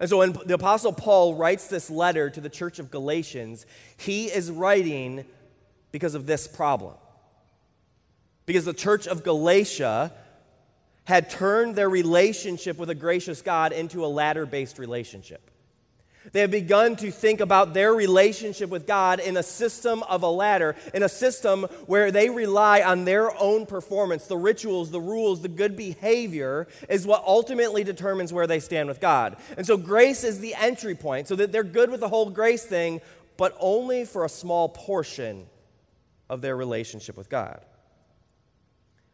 And 0.00 0.08
so 0.08 0.18
when 0.18 0.32
the 0.46 0.54
Apostle 0.54 0.92
Paul 0.92 1.34
writes 1.34 1.66
this 1.66 1.90
letter 1.90 2.30
to 2.30 2.40
the 2.40 2.48
church 2.48 2.78
of 2.78 2.90
Galatians, 2.90 3.66
he 3.96 4.26
is 4.26 4.50
writing 4.50 5.24
because 5.90 6.14
of 6.14 6.26
this 6.26 6.46
problem. 6.46 6.94
Because 8.46 8.64
the 8.64 8.72
church 8.72 9.06
of 9.06 9.24
Galatia 9.24 10.12
had 11.04 11.30
turned 11.30 11.74
their 11.74 11.88
relationship 11.88 12.78
with 12.78 12.90
a 12.90 12.94
gracious 12.94 13.42
God 13.42 13.72
into 13.72 14.04
a 14.04 14.08
ladder 14.08 14.46
based 14.46 14.78
relationship. 14.78 15.50
They 16.32 16.40
have 16.40 16.50
begun 16.50 16.96
to 16.96 17.10
think 17.10 17.40
about 17.40 17.74
their 17.74 17.94
relationship 17.94 18.70
with 18.70 18.86
God 18.86 19.20
in 19.20 19.36
a 19.36 19.42
system 19.42 20.02
of 20.04 20.22
a 20.22 20.28
ladder, 20.28 20.76
in 20.94 21.02
a 21.02 21.08
system 21.08 21.64
where 21.86 22.10
they 22.10 22.30
rely 22.30 22.82
on 22.82 23.04
their 23.04 23.30
own 23.40 23.66
performance. 23.66 24.26
The 24.26 24.36
rituals, 24.36 24.90
the 24.90 25.00
rules, 25.00 25.42
the 25.42 25.48
good 25.48 25.76
behavior 25.76 26.68
is 26.88 27.06
what 27.06 27.24
ultimately 27.26 27.84
determines 27.84 28.32
where 28.32 28.46
they 28.46 28.60
stand 28.60 28.88
with 28.88 29.00
God. 29.00 29.36
And 29.56 29.66
so 29.66 29.76
grace 29.76 30.24
is 30.24 30.40
the 30.40 30.54
entry 30.54 30.94
point, 30.94 31.28
so 31.28 31.36
that 31.36 31.52
they're 31.52 31.64
good 31.64 31.90
with 31.90 32.00
the 32.00 32.08
whole 32.08 32.30
grace 32.30 32.64
thing, 32.64 33.00
but 33.36 33.56
only 33.60 34.04
for 34.04 34.24
a 34.24 34.28
small 34.28 34.68
portion 34.68 35.46
of 36.28 36.42
their 36.42 36.56
relationship 36.56 37.16
with 37.16 37.28
God. 37.28 37.64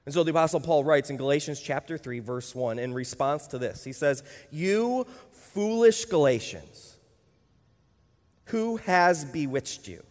And 0.06 0.12
so 0.12 0.22
the 0.22 0.32
Apostle 0.32 0.60
Paul 0.60 0.84
writes 0.84 1.08
in 1.08 1.16
Galatians 1.16 1.60
chapter 1.60 1.96
3, 1.96 2.20
verse 2.20 2.54
1, 2.54 2.78
in 2.78 2.92
response 2.92 3.46
to 3.48 3.58
this, 3.58 3.84
he 3.84 3.92
says, 3.92 4.22
You 4.50 5.06
foolish 5.32 6.04
Galatians. 6.06 6.93
Who 8.46 8.76
has 8.76 9.24
bewitched 9.24 9.88
you? 9.88 10.02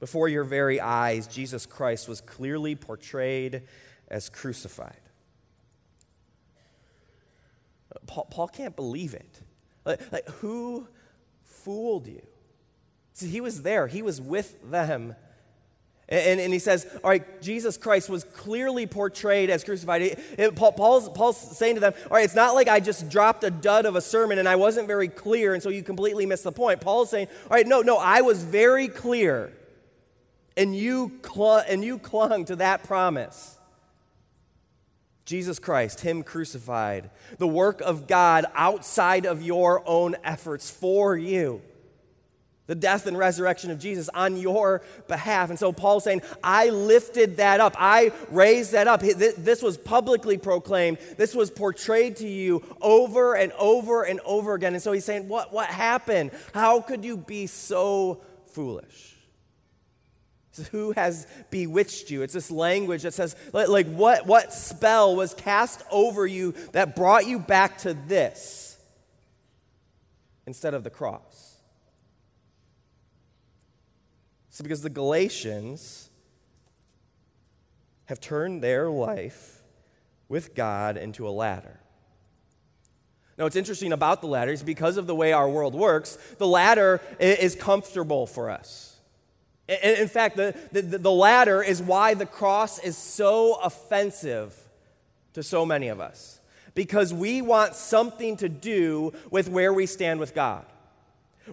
Before 0.00 0.28
your 0.28 0.44
very 0.44 0.80
eyes, 0.80 1.26
Jesus 1.26 1.66
Christ 1.66 2.08
was 2.08 2.20
clearly 2.20 2.74
portrayed 2.76 3.62
as 4.08 4.28
crucified. 4.28 5.00
Paul, 8.06 8.26
Paul 8.30 8.48
can't 8.48 8.76
believe 8.76 9.14
it. 9.14 9.40
Like, 9.84 10.12
like, 10.12 10.28
who 10.28 10.86
fooled 11.44 12.06
you? 12.06 12.22
See, 13.14 13.28
he 13.28 13.40
was 13.40 13.62
there, 13.62 13.86
he 13.86 14.02
was 14.02 14.20
with 14.20 14.70
them. 14.70 15.16
And, 16.10 16.40
and, 16.40 16.52
he 16.54 16.58
says, 16.58 16.86
All 17.04 17.10
right, 17.10 17.42
Jesus 17.42 17.76
Christ 17.76 18.08
was 18.08 18.24
clearly 18.24 18.86
portrayed 18.86 19.50
as 19.50 19.62
crucified. 19.62 20.00
It, 20.00 20.18
it, 20.38 20.56
Paul, 20.56 20.72
Paul's, 20.72 21.08
Paul's 21.10 21.36
saying 21.36 21.74
to 21.74 21.80
them, 21.80 21.92
All 22.04 22.16
right, 22.16 22.24
it's 22.24 22.34
not 22.34 22.54
like 22.54 22.66
I 22.66 22.80
just 22.80 23.10
dropped 23.10 23.44
a 23.44 23.50
dud 23.50 23.84
of 23.84 23.94
a 23.94 24.00
sermon 24.00 24.38
and 24.38 24.48
I 24.48 24.56
wasn't 24.56 24.86
very 24.86 25.08
clear, 25.08 25.52
and 25.52 25.62
so 25.62 25.68
you 25.68 25.82
completely 25.82 26.24
missed 26.24 26.44
the 26.44 26.52
point. 26.52 26.80
Paul's 26.80 27.10
saying, 27.10 27.28
All 27.44 27.50
right, 27.50 27.66
no, 27.66 27.82
no, 27.82 27.98
I 27.98 28.22
was 28.22 28.42
very 28.42 28.88
clear, 28.88 29.52
and 30.56 30.74
you, 30.74 31.12
clung, 31.20 31.64
and 31.68 31.84
you 31.84 31.98
clung 31.98 32.46
to 32.46 32.56
that 32.56 32.84
promise. 32.84 33.58
Jesus 35.26 35.58
Christ, 35.58 36.00
Him 36.00 36.22
crucified, 36.22 37.10
the 37.36 37.46
work 37.46 37.82
of 37.82 38.06
God 38.06 38.46
outside 38.54 39.26
of 39.26 39.42
your 39.42 39.86
own 39.86 40.16
efforts 40.24 40.70
for 40.70 41.18
you. 41.18 41.60
The 42.68 42.76
death 42.76 43.06
and 43.06 43.18
resurrection 43.18 43.72
of 43.72 43.80
Jesus 43.80 44.08
on 44.10 44.36
your 44.36 44.82
behalf. 45.08 45.50
And 45.50 45.58
so 45.58 45.72
Paul's 45.72 46.04
saying, 46.04 46.22
I 46.44 46.68
lifted 46.68 47.38
that 47.38 47.60
up. 47.60 47.74
I 47.76 48.12
raised 48.30 48.72
that 48.72 48.86
up. 48.86 49.00
This 49.00 49.62
was 49.62 49.76
publicly 49.76 50.38
proclaimed. 50.38 50.98
This 51.16 51.34
was 51.34 51.50
portrayed 51.50 52.16
to 52.16 52.28
you 52.28 52.62
over 52.80 53.34
and 53.34 53.52
over 53.52 54.04
and 54.04 54.20
over 54.20 54.54
again. 54.54 54.74
And 54.74 54.82
so 54.82 54.92
he's 54.92 55.04
saying, 55.04 55.28
What, 55.28 55.52
what 55.52 55.66
happened? 55.66 56.30
How 56.54 56.80
could 56.80 57.04
you 57.04 57.16
be 57.16 57.48
so 57.48 58.20
foolish? 58.46 59.08
who 60.66 60.92
has 60.92 61.26
bewitched 61.50 62.10
you. 62.10 62.22
It's 62.22 62.34
this 62.34 62.50
language 62.50 63.02
that 63.02 63.14
says, 63.14 63.36
like, 63.52 63.86
what, 63.86 64.26
what 64.26 64.52
spell 64.52 65.14
was 65.14 65.34
cast 65.34 65.82
over 65.90 66.26
you 66.26 66.52
that 66.72 66.96
brought 66.96 67.26
you 67.26 67.38
back 67.38 67.78
to 67.78 67.94
this 67.94 68.76
instead 70.46 70.74
of 70.74 70.82
the 70.84 70.90
cross? 70.90 71.47
So, 74.58 74.64
because 74.64 74.82
the 74.82 74.90
Galatians 74.90 76.08
have 78.06 78.18
turned 78.18 78.60
their 78.60 78.90
life 78.90 79.62
with 80.28 80.56
God 80.56 80.96
into 80.96 81.28
a 81.28 81.30
ladder. 81.30 81.78
Now, 83.38 83.44
what's 83.44 83.54
interesting 83.54 83.92
about 83.92 84.20
the 84.20 84.26
ladder 84.26 84.50
is 84.50 84.64
because 84.64 84.96
of 84.96 85.06
the 85.06 85.14
way 85.14 85.32
our 85.32 85.48
world 85.48 85.76
works, 85.76 86.18
the 86.38 86.46
ladder 86.48 87.00
is 87.20 87.54
comfortable 87.54 88.26
for 88.26 88.50
us. 88.50 88.96
In 89.68 90.08
fact, 90.08 90.36
the, 90.36 90.56
the, 90.72 90.82
the 90.82 91.12
ladder 91.12 91.62
is 91.62 91.80
why 91.80 92.14
the 92.14 92.26
cross 92.26 92.80
is 92.80 92.96
so 92.96 93.60
offensive 93.62 94.56
to 95.34 95.44
so 95.44 95.64
many 95.64 95.86
of 95.86 96.00
us. 96.00 96.40
Because 96.74 97.14
we 97.14 97.42
want 97.42 97.76
something 97.76 98.36
to 98.38 98.48
do 98.48 99.12
with 99.30 99.48
where 99.48 99.72
we 99.72 99.86
stand 99.86 100.18
with 100.18 100.34
God. 100.34 100.66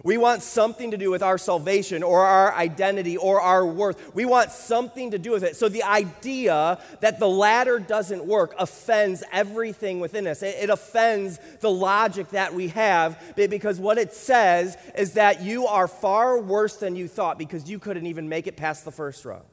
We 0.02 0.18
want 0.18 0.42
something 0.42 0.90
to 0.90 0.96
do 0.96 1.10
with 1.10 1.22
our 1.22 1.38
salvation 1.38 2.02
or 2.02 2.20
our 2.20 2.54
identity 2.54 3.16
or 3.16 3.40
our 3.40 3.66
worth. 3.66 4.14
We 4.14 4.24
want 4.24 4.52
something 4.52 5.12
to 5.12 5.18
do 5.18 5.30
with 5.30 5.44
it. 5.44 5.56
So 5.56 5.68
the 5.68 5.82
idea 5.82 6.78
that 7.00 7.18
the 7.18 7.28
ladder 7.28 7.78
doesn't 7.78 8.24
work 8.24 8.54
offends 8.58 9.22
everything 9.32 10.00
within 10.00 10.26
us. 10.26 10.42
It, 10.42 10.70
offends 10.70 11.38
the 11.60 11.70
logic 11.70 12.30
that 12.30 12.52
we 12.52 12.68
have 12.68 13.20
because 13.36 13.78
what 13.78 13.98
it 13.98 14.12
says 14.12 14.76
is 14.96 15.12
that 15.12 15.42
you 15.42 15.66
are 15.66 15.86
far 15.86 16.38
worse 16.38 16.76
than 16.76 16.96
you 16.96 17.06
thought 17.06 17.38
because 17.38 17.70
you 17.70 17.78
couldn't 17.78 18.06
even 18.06 18.28
make 18.28 18.46
it 18.46 18.56
past 18.56 18.84
the 18.84 18.90
first 18.90 19.24
rung. 19.24 19.44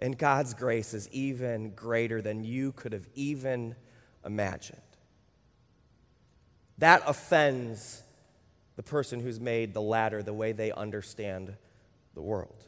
And 0.00 0.16
God's 0.16 0.54
grace 0.54 0.94
is 0.94 1.08
even 1.10 1.70
greater 1.70 2.22
than 2.22 2.44
you 2.44 2.72
could 2.72 2.92
have 2.92 3.06
even 3.14 3.74
imagined. 4.24 4.80
That 6.78 7.02
offends 7.06 8.03
the 8.76 8.82
person 8.82 9.20
who's 9.20 9.40
made 9.40 9.74
the 9.74 9.82
ladder 9.82 10.22
the 10.22 10.32
way 10.32 10.52
they 10.52 10.72
understand 10.72 11.54
the 12.14 12.22
world. 12.22 12.64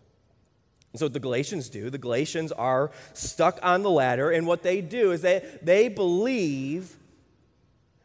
And 0.92 1.00
so, 1.00 1.08
the 1.08 1.20
Galatians 1.20 1.68
do, 1.68 1.90
the 1.90 1.98
Galatians 1.98 2.52
are 2.52 2.90
stuck 3.12 3.58
on 3.62 3.82
the 3.82 3.90
ladder, 3.90 4.30
and 4.30 4.46
what 4.46 4.62
they 4.62 4.80
do 4.80 5.12
is 5.12 5.20
they, 5.20 5.44
they 5.62 5.88
believe 5.88 6.96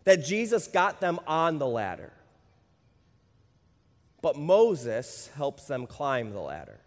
that 0.03 0.25
Jesus 0.25 0.67
got 0.67 1.00
them 1.00 1.20
on 1.27 1.58
the 1.58 1.67
ladder. 1.67 2.12
But 4.22 4.38
Moses 4.38 5.29
helps 5.36 5.65
them 5.67 5.88
climb 5.88 6.31
the 6.31 6.41
ladder. 6.41 6.79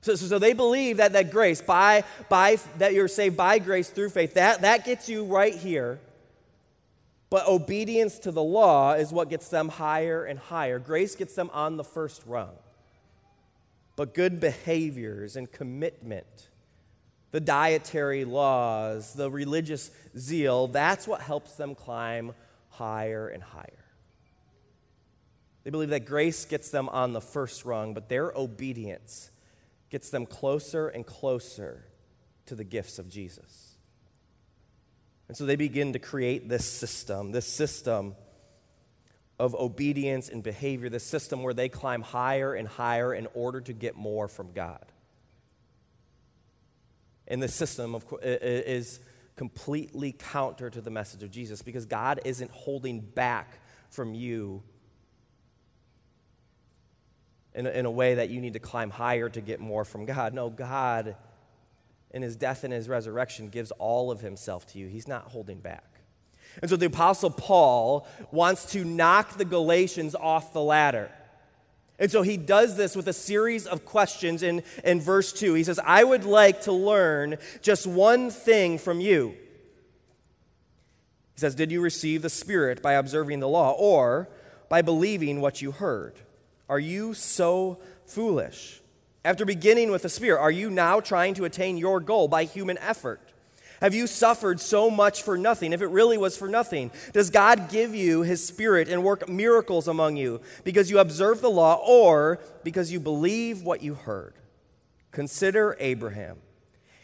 So, 0.00 0.14
so, 0.14 0.26
so, 0.26 0.38
they 0.38 0.52
believe 0.52 0.96
that, 0.96 1.12
that 1.12 1.30
grace, 1.30 1.60
by, 1.60 2.04
by, 2.28 2.56
that 2.78 2.92
you're 2.92 3.08
saved 3.08 3.36
by 3.36 3.58
grace 3.58 3.88
through 3.88 4.10
faith, 4.10 4.34
that, 4.34 4.62
that 4.62 4.84
gets 4.84 5.08
you 5.08 5.24
right 5.24 5.54
here. 5.54 6.00
But 7.32 7.48
obedience 7.48 8.18
to 8.18 8.30
the 8.30 8.42
law 8.42 8.92
is 8.92 9.10
what 9.10 9.30
gets 9.30 9.48
them 9.48 9.70
higher 9.70 10.22
and 10.22 10.38
higher. 10.38 10.78
Grace 10.78 11.16
gets 11.16 11.34
them 11.34 11.48
on 11.54 11.78
the 11.78 11.82
first 11.82 12.22
rung. 12.26 12.52
But 13.96 14.12
good 14.12 14.38
behaviors 14.38 15.34
and 15.34 15.50
commitment, 15.50 16.50
the 17.30 17.40
dietary 17.40 18.26
laws, 18.26 19.14
the 19.14 19.30
religious 19.30 19.90
zeal, 20.14 20.66
that's 20.66 21.08
what 21.08 21.22
helps 21.22 21.54
them 21.54 21.74
climb 21.74 22.34
higher 22.68 23.28
and 23.28 23.42
higher. 23.42 23.86
They 25.64 25.70
believe 25.70 25.88
that 25.88 26.04
grace 26.04 26.44
gets 26.44 26.68
them 26.68 26.90
on 26.90 27.14
the 27.14 27.22
first 27.22 27.64
rung, 27.64 27.94
but 27.94 28.10
their 28.10 28.30
obedience 28.32 29.30
gets 29.88 30.10
them 30.10 30.26
closer 30.26 30.88
and 30.88 31.06
closer 31.06 31.86
to 32.44 32.54
the 32.54 32.64
gifts 32.64 32.98
of 32.98 33.08
Jesus. 33.08 33.71
And 35.32 35.36
so 35.38 35.46
they 35.46 35.56
begin 35.56 35.94
to 35.94 35.98
create 35.98 36.50
this 36.50 36.62
system, 36.62 37.32
this 37.32 37.46
system 37.46 38.16
of 39.38 39.54
obedience 39.54 40.28
and 40.28 40.42
behavior, 40.42 40.90
this 40.90 41.04
system 41.04 41.42
where 41.42 41.54
they 41.54 41.70
climb 41.70 42.02
higher 42.02 42.52
and 42.52 42.68
higher 42.68 43.14
in 43.14 43.26
order 43.32 43.62
to 43.62 43.72
get 43.72 43.96
more 43.96 44.28
from 44.28 44.52
God. 44.52 44.84
And 47.26 47.42
the 47.42 47.48
system 47.48 47.94
of, 47.94 48.04
is 48.22 49.00
completely 49.34 50.12
counter 50.12 50.68
to 50.68 50.82
the 50.82 50.90
message 50.90 51.22
of 51.22 51.30
Jesus 51.30 51.62
because 51.62 51.86
God 51.86 52.20
isn't 52.26 52.50
holding 52.50 53.00
back 53.00 53.58
from 53.88 54.14
you 54.14 54.62
in 57.54 57.66
a, 57.66 57.70
in 57.70 57.86
a 57.86 57.90
way 57.90 58.16
that 58.16 58.28
you 58.28 58.42
need 58.42 58.52
to 58.52 58.60
climb 58.60 58.90
higher 58.90 59.30
to 59.30 59.40
get 59.40 59.60
more 59.60 59.86
from 59.86 60.04
God. 60.04 60.34
No, 60.34 60.50
God 60.50 61.16
in 62.12 62.22
his 62.22 62.36
death 62.36 62.64
and 62.64 62.72
his 62.72 62.88
resurrection 62.88 63.48
gives 63.48 63.70
all 63.72 64.10
of 64.10 64.20
himself 64.20 64.66
to 64.68 64.78
you. 64.78 64.88
He's 64.88 65.08
not 65.08 65.24
holding 65.24 65.58
back. 65.58 65.84
And 66.60 66.68
so 66.68 66.76
the 66.76 66.86
Apostle 66.86 67.30
Paul 67.30 68.06
wants 68.30 68.72
to 68.72 68.84
knock 68.84 69.38
the 69.38 69.44
Galatians 69.44 70.14
off 70.14 70.52
the 70.52 70.60
ladder. 70.60 71.10
And 71.98 72.10
so 72.10 72.22
he 72.22 72.36
does 72.36 72.76
this 72.76 72.96
with 72.96 73.08
a 73.08 73.12
series 73.12 73.66
of 73.66 73.86
questions 73.86 74.42
in, 74.42 74.62
in 74.84 75.00
verse 75.00 75.32
2. 75.32 75.54
He 75.54 75.64
says, 75.64 75.78
I 75.82 76.04
would 76.04 76.24
like 76.24 76.62
to 76.62 76.72
learn 76.72 77.38
just 77.62 77.86
one 77.86 78.30
thing 78.30 78.76
from 78.76 79.00
you. 79.00 79.34
He 81.34 81.40
says, 81.40 81.54
Did 81.54 81.70
you 81.70 81.80
receive 81.80 82.22
the 82.22 82.28
Spirit 82.28 82.82
by 82.82 82.94
observing 82.94 83.40
the 83.40 83.48
law 83.48 83.70
or 83.72 84.28
by 84.68 84.82
believing 84.82 85.40
what 85.40 85.62
you 85.62 85.70
heard? 85.70 86.18
Are 86.68 86.80
you 86.80 87.14
so 87.14 87.78
foolish? 88.04 88.81
After 89.24 89.44
beginning 89.44 89.90
with 89.90 90.02
the 90.02 90.08
Spirit, 90.08 90.40
are 90.40 90.50
you 90.50 90.68
now 90.68 91.00
trying 91.00 91.34
to 91.34 91.44
attain 91.44 91.76
your 91.76 92.00
goal 92.00 92.26
by 92.26 92.44
human 92.44 92.78
effort? 92.78 93.20
Have 93.80 93.94
you 93.94 94.06
suffered 94.06 94.60
so 94.60 94.90
much 94.90 95.22
for 95.22 95.36
nothing? 95.36 95.72
If 95.72 95.82
it 95.82 95.88
really 95.88 96.16
was 96.16 96.36
for 96.36 96.48
nothing, 96.48 96.92
does 97.12 97.30
God 97.30 97.68
give 97.68 97.94
you 97.94 98.22
His 98.22 98.44
Spirit 98.44 98.88
and 98.88 99.02
work 99.02 99.28
miracles 99.28 99.88
among 99.88 100.16
you 100.16 100.40
because 100.64 100.90
you 100.90 100.98
observe 100.98 101.40
the 101.40 101.50
law 101.50 101.80
or 101.84 102.40
because 102.62 102.92
you 102.92 103.00
believe 103.00 103.62
what 103.62 103.82
you 103.82 103.94
heard? 103.94 104.34
Consider 105.10 105.76
Abraham. 105.78 106.38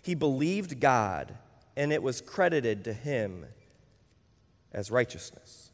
He 0.02 0.14
believed 0.14 0.80
God, 0.80 1.34
and 1.76 1.92
it 1.92 2.02
was 2.02 2.20
credited 2.20 2.84
to 2.84 2.92
him 2.92 3.44
as 4.72 4.90
righteousness. 4.90 5.70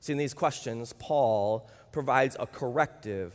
See, 0.00 0.12
in 0.12 0.18
these 0.18 0.34
questions, 0.34 0.92
Paul 0.92 1.70
provides 1.92 2.36
a 2.38 2.46
corrective 2.46 3.32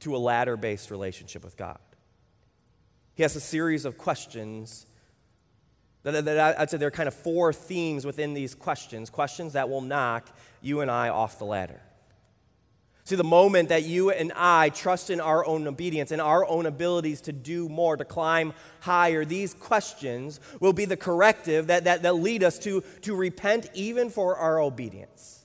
to 0.00 0.16
a 0.16 0.18
ladder 0.18 0.56
based 0.56 0.90
relationship 0.90 1.44
with 1.44 1.56
God. 1.56 1.78
He 3.14 3.22
has 3.22 3.34
a 3.34 3.40
series 3.40 3.84
of 3.84 3.98
questions 3.98 4.86
that, 6.04 6.24
that 6.24 6.58
I'd 6.58 6.70
say 6.70 6.76
there 6.76 6.88
are 6.88 6.92
kind 6.92 7.08
of 7.08 7.14
four 7.14 7.52
themes 7.52 8.06
within 8.06 8.32
these 8.32 8.54
questions, 8.54 9.10
questions 9.10 9.54
that 9.54 9.68
will 9.68 9.80
knock 9.80 10.28
you 10.62 10.80
and 10.80 10.90
I 10.90 11.08
off 11.08 11.38
the 11.38 11.44
ladder. 11.44 11.80
See, 13.04 13.16
the 13.16 13.24
moment 13.24 13.70
that 13.70 13.84
you 13.84 14.10
and 14.10 14.32
I 14.36 14.68
trust 14.68 15.08
in 15.08 15.18
our 15.18 15.44
own 15.46 15.66
obedience 15.66 16.12
and 16.12 16.20
our 16.20 16.46
own 16.46 16.66
abilities 16.66 17.22
to 17.22 17.32
do 17.32 17.66
more, 17.68 17.96
to 17.96 18.04
climb 18.04 18.52
higher, 18.80 19.24
these 19.24 19.54
questions 19.54 20.40
will 20.60 20.74
be 20.74 20.84
the 20.84 20.96
corrective 20.96 21.68
that, 21.68 21.84
that, 21.84 22.02
that 22.02 22.16
lead 22.16 22.44
us 22.44 22.58
to, 22.60 22.82
to 23.00 23.14
repent 23.14 23.70
even 23.72 24.10
for 24.10 24.36
our 24.36 24.60
obedience. 24.60 25.37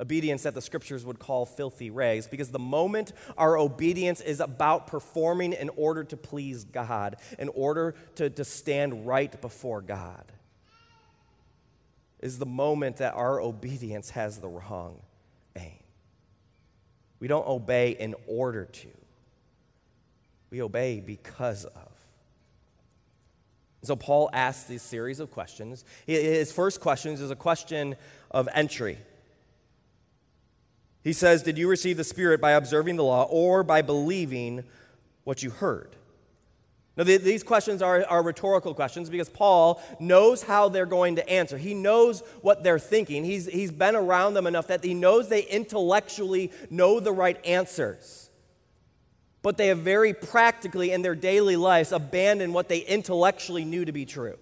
Obedience 0.00 0.44
that 0.44 0.54
the 0.54 0.62
scriptures 0.62 1.04
would 1.04 1.18
call 1.18 1.44
filthy 1.44 1.90
rags, 1.90 2.26
because 2.26 2.50
the 2.50 2.58
moment 2.58 3.12
our 3.36 3.56
obedience 3.58 4.20
is 4.20 4.40
about 4.40 4.86
performing 4.86 5.52
in 5.52 5.68
order 5.76 6.02
to 6.04 6.16
please 6.16 6.64
God, 6.64 7.16
in 7.38 7.48
order 7.50 7.94
to, 8.16 8.30
to 8.30 8.44
stand 8.44 9.06
right 9.06 9.40
before 9.40 9.82
God, 9.82 10.24
is 12.20 12.38
the 12.38 12.46
moment 12.46 12.96
that 12.98 13.14
our 13.14 13.40
obedience 13.40 14.10
has 14.10 14.38
the 14.38 14.48
wrong 14.48 15.00
aim. 15.56 15.78
We 17.18 17.28
don't 17.28 17.46
obey 17.46 17.90
in 17.90 18.14
order 18.26 18.64
to, 18.64 18.88
we 20.50 20.62
obey 20.62 21.00
because 21.00 21.64
of. 21.64 21.88
So 23.82 23.96
Paul 23.96 24.28
asks 24.32 24.64
this 24.64 24.82
series 24.82 25.20
of 25.20 25.30
questions. 25.30 25.86
His 26.06 26.52
first 26.52 26.82
question 26.82 27.14
is 27.14 27.30
a 27.30 27.36
question 27.36 27.96
of 28.30 28.46
entry. 28.54 28.98
He 31.02 31.12
says, 31.12 31.42
Did 31.42 31.58
you 31.58 31.68
receive 31.68 31.96
the 31.96 32.04
Spirit 32.04 32.40
by 32.40 32.52
observing 32.52 32.96
the 32.96 33.04
law 33.04 33.26
or 33.30 33.62
by 33.62 33.82
believing 33.82 34.64
what 35.24 35.42
you 35.42 35.50
heard? 35.50 35.96
Now, 36.96 37.04
these 37.04 37.42
questions 37.42 37.80
are, 37.80 38.04
are 38.08 38.22
rhetorical 38.22 38.74
questions 38.74 39.08
because 39.08 39.30
Paul 39.30 39.80
knows 40.00 40.42
how 40.42 40.68
they're 40.68 40.84
going 40.84 41.16
to 41.16 41.26
answer. 41.30 41.56
He 41.56 41.72
knows 41.72 42.20
what 42.42 42.62
they're 42.62 42.78
thinking. 42.78 43.24
He's, 43.24 43.46
he's 43.46 43.70
been 43.70 43.96
around 43.96 44.34
them 44.34 44.46
enough 44.46 44.66
that 44.66 44.84
he 44.84 44.92
knows 44.92 45.28
they 45.28 45.42
intellectually 45.44 46.52
know 46.68 47.00
the 47.00 47.12
right 47.12 47.42
answers. 47.46 48.28
But 49.40 49.56
they 49.56 49.68
have 49.68 49.78
very 49.78 50.12
practically 50.12 50.90
in 50.90 51.00
their 51.00 51.14
daily 51.14 51.56
lives 51.56 51.92
abandoned 51.92 52.52
what 52.52 52.68
they 52.68 52.80
intellectually 52.80 53.64
knew 53.64 53.86
to 53.86 53.92
be 53.92 54.04
true. 54.04 54.36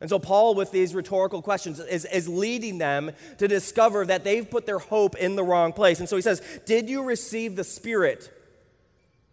And 0.00 0.10
so, 0.10 0.18
Paul, 0.18 0.54
with 0.54 0.72
these 0.72 0.94
rhetorical 0.94 1.40
questions, 1.40 1.80
is, 1.80 2.04
is 2.04 2.28
leading 2.28 2.78
them 2.78 3.12
to 3.38 3.48
discover 3.48 4.04
that 4.04 4.24
they've 4.24 4.48
put 4.48 4.66
their 4.66 4.78
hope 4.78 5.16
in 5.16 5.36
the 5.36 5.44
wrong 5.44 5.72
place. 5.72 6.00
And 6.00 6.08
so 6.08 6.16
he 6.16 6.22
says, 6.22 6.42
Did 6.66 6.90
you 6.90 7.02
receive 7.02 7.56
the 7.56 7.64
Spirit 7.64 8.30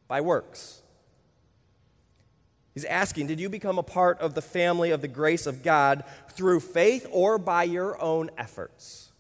by 0.08 0.22
works? 0.22 0.82
He's 2.74 2.86
asking, 2.86 3.28
Did 3.28 3.42
you 3.42 3.50
become 3.50 3.78
a 3.78 3.84
part 3.84 4.20
of 4.20 4.36
the 4.36 4.42
family 4.42 4.92
of 4.92 5.02
the 5.02 5.10
grace 5.10 5.48
of 5.48 5.64
God 5.64 6.06
through 6.30 6.62
faith 6.62 7.06
or 7.12 7.38
by 7.38 7.64
your 7.64 8.02
own 8.02 8.32
efforts? 8.38 9.12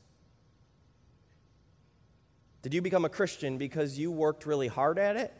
Did 2.61 2.73
you 2.73 2.81
become 2.81 3.03
a 3.03 3.09
Christian 3.09 3.57
because 3.57 3.99
you 3.99 4.11
worked 4.11 4.45
really 4.45 4.69
hard 4.69 4.97
at 4.97 5.17
it? 5.17 5.33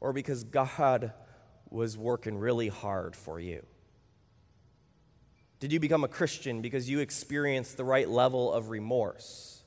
Or 0.00 0.14
because 0.14 0.42
God 0.42 1.12
was 1.68 1.98
working 1.98 2.38
really 2.38 2.68
hard 2.68 3.14
for 3.14 3.38
you? 3.38 3.66
Did 5.60 5.72
you 5.72 5.80
become 5.80 6.04
a 6.04 6.08
Christian 6.08 6.62
because 6.62 6.88
you 6.88 7.00
experienced 7.00 7.76
the 7.76 7.84
right 7.84 8.08
level 8.08 8.52
of 8.52 8.70
remorse? 8.70 9.62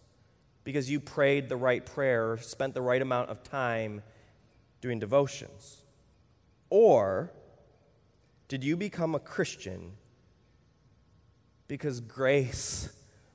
Because 0.63 0.89
you 0.89 0.99
prayed 0.99 1.49
the 1.49 1.57
right 1.57 1.85
prayer, 1.85 2.37
spent 2.37 2.73
the 2.73 2.81
right 2.81 3.01
amount 3.01 3.29
of 3.29 3.43
time 3.43 4.01
doing 4.79 4.99
devotions? 4.99 5.83
Or 6.69 7.31
did 8.47 8.63
you 8.63 8.77
become 8.77 9.15
a 9.15 9.19
Christian 9.19 9.93
because 11.67 11.99
grace 11.99 12.89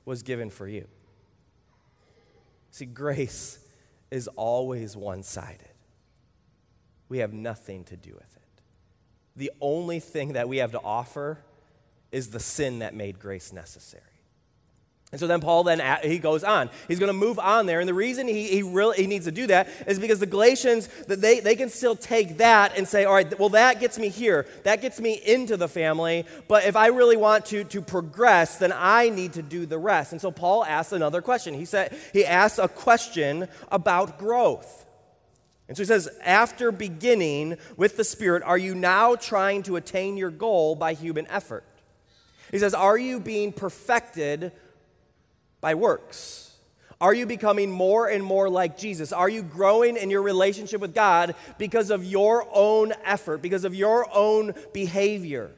was 0.05 0.23
given 0.23 0.49
for 0.49 0.67
you? 0.67 0.87
See, 2.71 2.85
grace 2.85 3.59
is 4.11 4.27
always 4.29 4.95
one 4.95 5.23
sided. 5.23 5.73
We 7.09 7.19
have 7.19 7.33
nothing 7.33 7.83
to 7.85 7.97
do 7.97 8.11
with 8.13 8.35
it. 8.35 8.61
The 9.35 9.51
only 9.61 9.99
thing 9.99 10.33
that 10.33 10.49
we 10.49 10.57
have 10.57 10.71
to 10.71 10.81
offer 10.81 11.39
is 12.11 12.29
the 12.29 12.39
sin 12.39 12.79
that 12.79 12.93
made 12.93 13.19
grace 13.19 13.51
necessary. 13.51 14.03
And 15.13 15.21
so 15.21 15.25
then 15.25 15.39
Paul 15.39 15.63
then 15.63 15.81
he 16.03 16.19
goes 16.19 16.43
on. 16.43 16.69
He's 16.89 16.99
going 16.99 17.07
to 17.07 17.13
move 17.13 17.39
on 17.39 17.65
there, 17.65 17.79
and 17.79 17.87
the 17.87 17.93
reason 17.93 18.27
he, 18.27 18.47
he 18.47 18.61
really 18.61 18.97
he 18.97 19.07
needs 19.07 19.23
to 19.23 19.31
do 19.31 19.47
that 19.47 19.69
is 19.87 19.99
because 19.99 20.19
the 20.19 20.25
Galatians 20.25 20.89
that 21.07 21.21
they, 21.21 21.39
they 21.39 21.55
can 21.55 21.69
still 21.69 21.95
take 21.95 22.37
that 22.39 22.77
and 22.77 22.85
say, 22.85 23.05
all 23.05 23.13
right, 23.13 23.39
well 23.39 23.47
that 23.49 23.79
gets 23.79 23.97
me 23.97 24.09
here, 24.09 24.45
that 24.63 24.81
gets 24.81 24.99
me 24.99 25.13
into 25.25 25.55
the 25.55 25.69
family. 25.69 26.25
But 26.49 26.65
if 26.65 26.75
I 26.75 26.87
really 26.87 27.15
want 27.15 27.45
to 27.47 27.63
to 27.63 27.81
progress, 27.81 28.57
then 28.57 28.73
I 28.75 29.07
need 29.07 29.33
to 29.33 29.41
do 29.41 29.65
the 29.65 29.77
rest. 29.77 30.11
And 30.11 30.19
so 30.19 30.29
Paul 30.29 30.65
asks 30.65 30.91
another 30.91 31.21
question. 31.21 31.53
He 31.53 31.63
said 31.63 31.97
he 32.11 32.25
asks 32.25 32.59
a 32.59 32.67
question 32.67 33.47
about 33.71 34.19
growth. 34.19 34.85
And 35.69 35.75
so 35.75 35.83
he 35.83 35.87
says, 35.87 36.09
after 36.23 36.71
beginning 36.71 37.57
with 37.75 37.97
the 37.97 38.05
Spirit, 38.05 38.43
are 38.43 38.57
you 38.57 38.73
now 38.73 39.15
trying 39.15 39.63
to 39.63 39.75
attain 39.75 40.15
your 40.15 40.31
goal 40.31 40.75
by 40.75 40.93
human 40.93 41.27
effort? 41.27 41.65
He 42.51 42.59
says, 42.59 42.73
Are 42.73 42.97
you 42.97 43.19
being 43.19 43.51
perfected 43.51 44.51
by 45.61 45.75
works? 45.75 46.47
Are 46.99 47.13
you 47.13 47.27
becoming 47.27 47.69
more 47.69 48.07
and 48.07 48.23
more 48.23 48.49
like 48.49 48.77
Jesus? 48.77 49.13
Are 49.13 49.29
you 49.29 49.43
growing 49.43 49.97
in 49.97 50.09
your 50.09 50.23
relationship 50.23 50.81
with 50.81 50.95
God 50.95 51.35
because 51.59 51.91
of 51.91 52.03
your 52.03 52.47
own 52.51 52.93
effort, 53.03 53.41
because 53.41 53.65
of 53.65 53.75
your 53.75 54.07
own 54.11 54.53
behavior? 54.73 55.51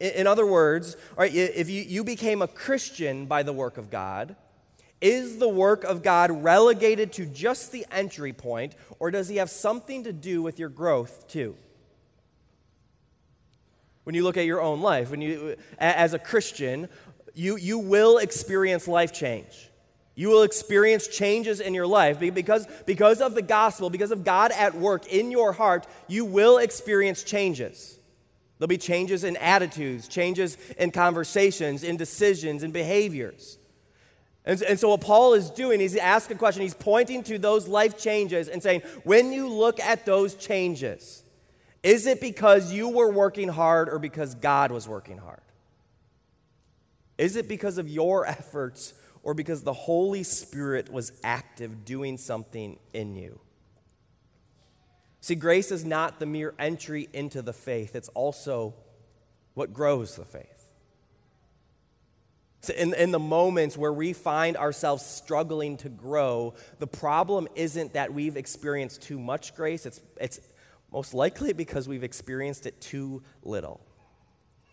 In 0.00 0.26
other 0.26 0.44
words, 0.44 0.98
if 1.18 1.70
you 1.70 2.04
became 2.04 2.42
a 2.42 2.48
Christian 2.48 3.24
by 3.24 3.42
the 3.42 3.54
work 3.54 3.78
of 3.78 3.90
God, 3.90 4.36
is 5.00 5.38
the 5.38 5.48
work 5.48 5.84
of 5.84 6.02
God 6.02 6.30
relegated 6.30 7.12
to 7.14 7.26
just 7.26 7.72
the 7.72 7.86
entry 7.90 8.32
point, 8.32 8.74
or 8.98 9.10
does 9.10 9.28
he 9.28 9.36
have 9.36 9.50
something 9.50 10.04
to 10.04 10.12
do 10.12 10.42
with 10.42 10.58
your 10.58 10.68
growth 10.68 11.26
too? 11.28 11.56
When 14.04 14.14
you 14.14 14.22
look 14.22 14.36
at 14.36 14.44
your 14.44 14.60
own 14.60 14.80
life, 14.80 15.10
when 15.10 15.20
you, 15.20 15.56
as 15.78 16.14
a 16.14 16.18
Christian, 16.18 16.88
you, 17.34 17.56
you 17.56 17.78
will 17.78 18.18
experience 18.18 18.86
life 18.86 19.12
change. 19.12 19.70
You 20.14 20.28
will 20.28 20.42
experience 20.42 21.08
changes 21.08 21.58
in 21.58 21.74
your 21.74 21.86
life 21.86 22.20
because, 22.20 22.68
because 22.86 23.20
of 23.20 23.34
the 23.34 23.42
gospel, 23.42 23.90
because 23.90 24.12
of 24.12 24.22
God 24.22 24.52
at 24.52 24.74
work 24.74 25.06
in 25.06 25.32
your 25.32 25.52
heart, 25.52 25.86
you 26.06 26.24
will 26.24 26.58
experience 26.58 27.24
changes. 27.24 27.98
There'll 28.58 28.68
be 28.68 28.78
changes 28.78 29.24
in 29.24 29.36
attitudes, 29.38 30.06
changes 30.06 30.56
in 30.78 30.92
conversations, 30.92 31.82
in 31.82 31.96
decisions, 31.96 32.62
in 32.62 32.70
behaviors. 32.70 33.58
And, 34.44 34.62
and 34.62 34.78
so, 34.78 34.90
what 34.90 35.00
Paul 35.00 35.34
is 35.34 35.50
doing, 35.50 35.80
he's 35.80 35.96
asking 35.96 36.36
a 36.36 36.38
question, 36.38 36.62
he's 36.62 36.74
pointing 36.74 37.24
to 37.24 37.38
those 37.38 37.66
life 37.66 37.98
changes 37.98 38.46
and 38.48 38.62
saying, 38.62 38.82
when 39.02 39.32
you 39.32 39.48
look 39.48 39.80
at 39.80 40.06
those 40.06 40.36
changes, 40.36 41.23
is 41.84 42.06
it 42.06 42.20
because 42.20 42.72
you 42.72 42.88
were 42.88 43.12
working 43.12 43.48
hard 43.48 43.90
or 43.90 43.98
because 43.98 44.34
God 44.34 44.72
was 44.72 44.88
working 44.88 45.18
hard? 45.18 45.42
Is 47.18 47.36
it 47.36 47.46
because 47.46 47.76
of 47.78 47.88
your 47.88 48.26
efforts 48.26 48.94
or 49.22 49.34
because 49.34 49.62
the 49.62 49.74
Holy 49.74 50.22
Spirit 50.22 50.90
was 50.90 51.12
active 51.22 51.84
doing 51.84 52.16
something 52.16 52.78
in 52.94 53.14
you? 53.14 53.38
See, 55.20 55.34
grace 55.34 55.70
is 55.70 55.84
not 55.84 56.18
the 56.20 56.26
mere 56.26 56.54
entry 56.58 57.08
into 57.12 57.42
the 57.42 57.52
faith, 57.52 57.94
it's 57.94 58.08
also 58.08 58.74
what 59.52 59.72
grows 59.72 60.16
the 60.16 60.24
faith. 60.24 60.50
So 62.62 62.72
in, 62.72 62.94
in 62.94 63.10
the 63.10 63.18
moments 63.18 63.76
where 63.76 63.92
we 63.92 64.14
find 64.14 64.56
ourselves 64.56 65.04
struggling 65.04 65.76
to 65.78 65.90
grow, 65.90 66.54
the 66.78 66.86
problem 66.86 67.46
isn't 67.54 67.92
that 67.92 68.14
we've 68.14 68.38
experienced 68.38 69.02
too 69.02 69.18
much 69.18 69.54
grace, 69.54 69.84
it's, 69.84 70.00
it's 70.18 70.40
most 70.94 71.12
likely 71.12 71.52
because 71.52 71.88
we've 71.88 72.04
experienced 72.04 72.66
it 72.66 72.80
too 72.80 73.20
little. 73.42 73.80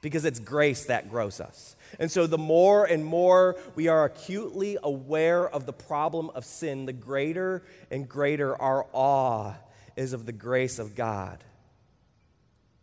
Because 0.01 0.23
it's 0.23 0.39
grace 0.39 0.85
that 0.85 1.09
grows 1.09 1.41
us. 1.41 1.75
And 1.99 2.11
so, 2.11 2.27
the 2.27 2.37
more 2.37 2.85
and 2.85 3.03
more 3.03 3.57
we 3.75 3.87
are 3.87 4.05
acutely 4.05 4.77
aware 4.81 5.49
of 5.49 5.65
the 5.65 5.73
problem 5.73 6.31
of 6.33 6.45
sin, 6.45 6.85
the 6.85 6.93
greater 6.93 7.63
and 7.89 8.07
greater 8.07 8.59
our 8.59 8.85
awe 8.93 9.53
is 9.95 10.13
of 10.13 10.25
the 10.25 10.31
grace 10.31 10.79
of 10.79 10.95
God. 10.95 11.43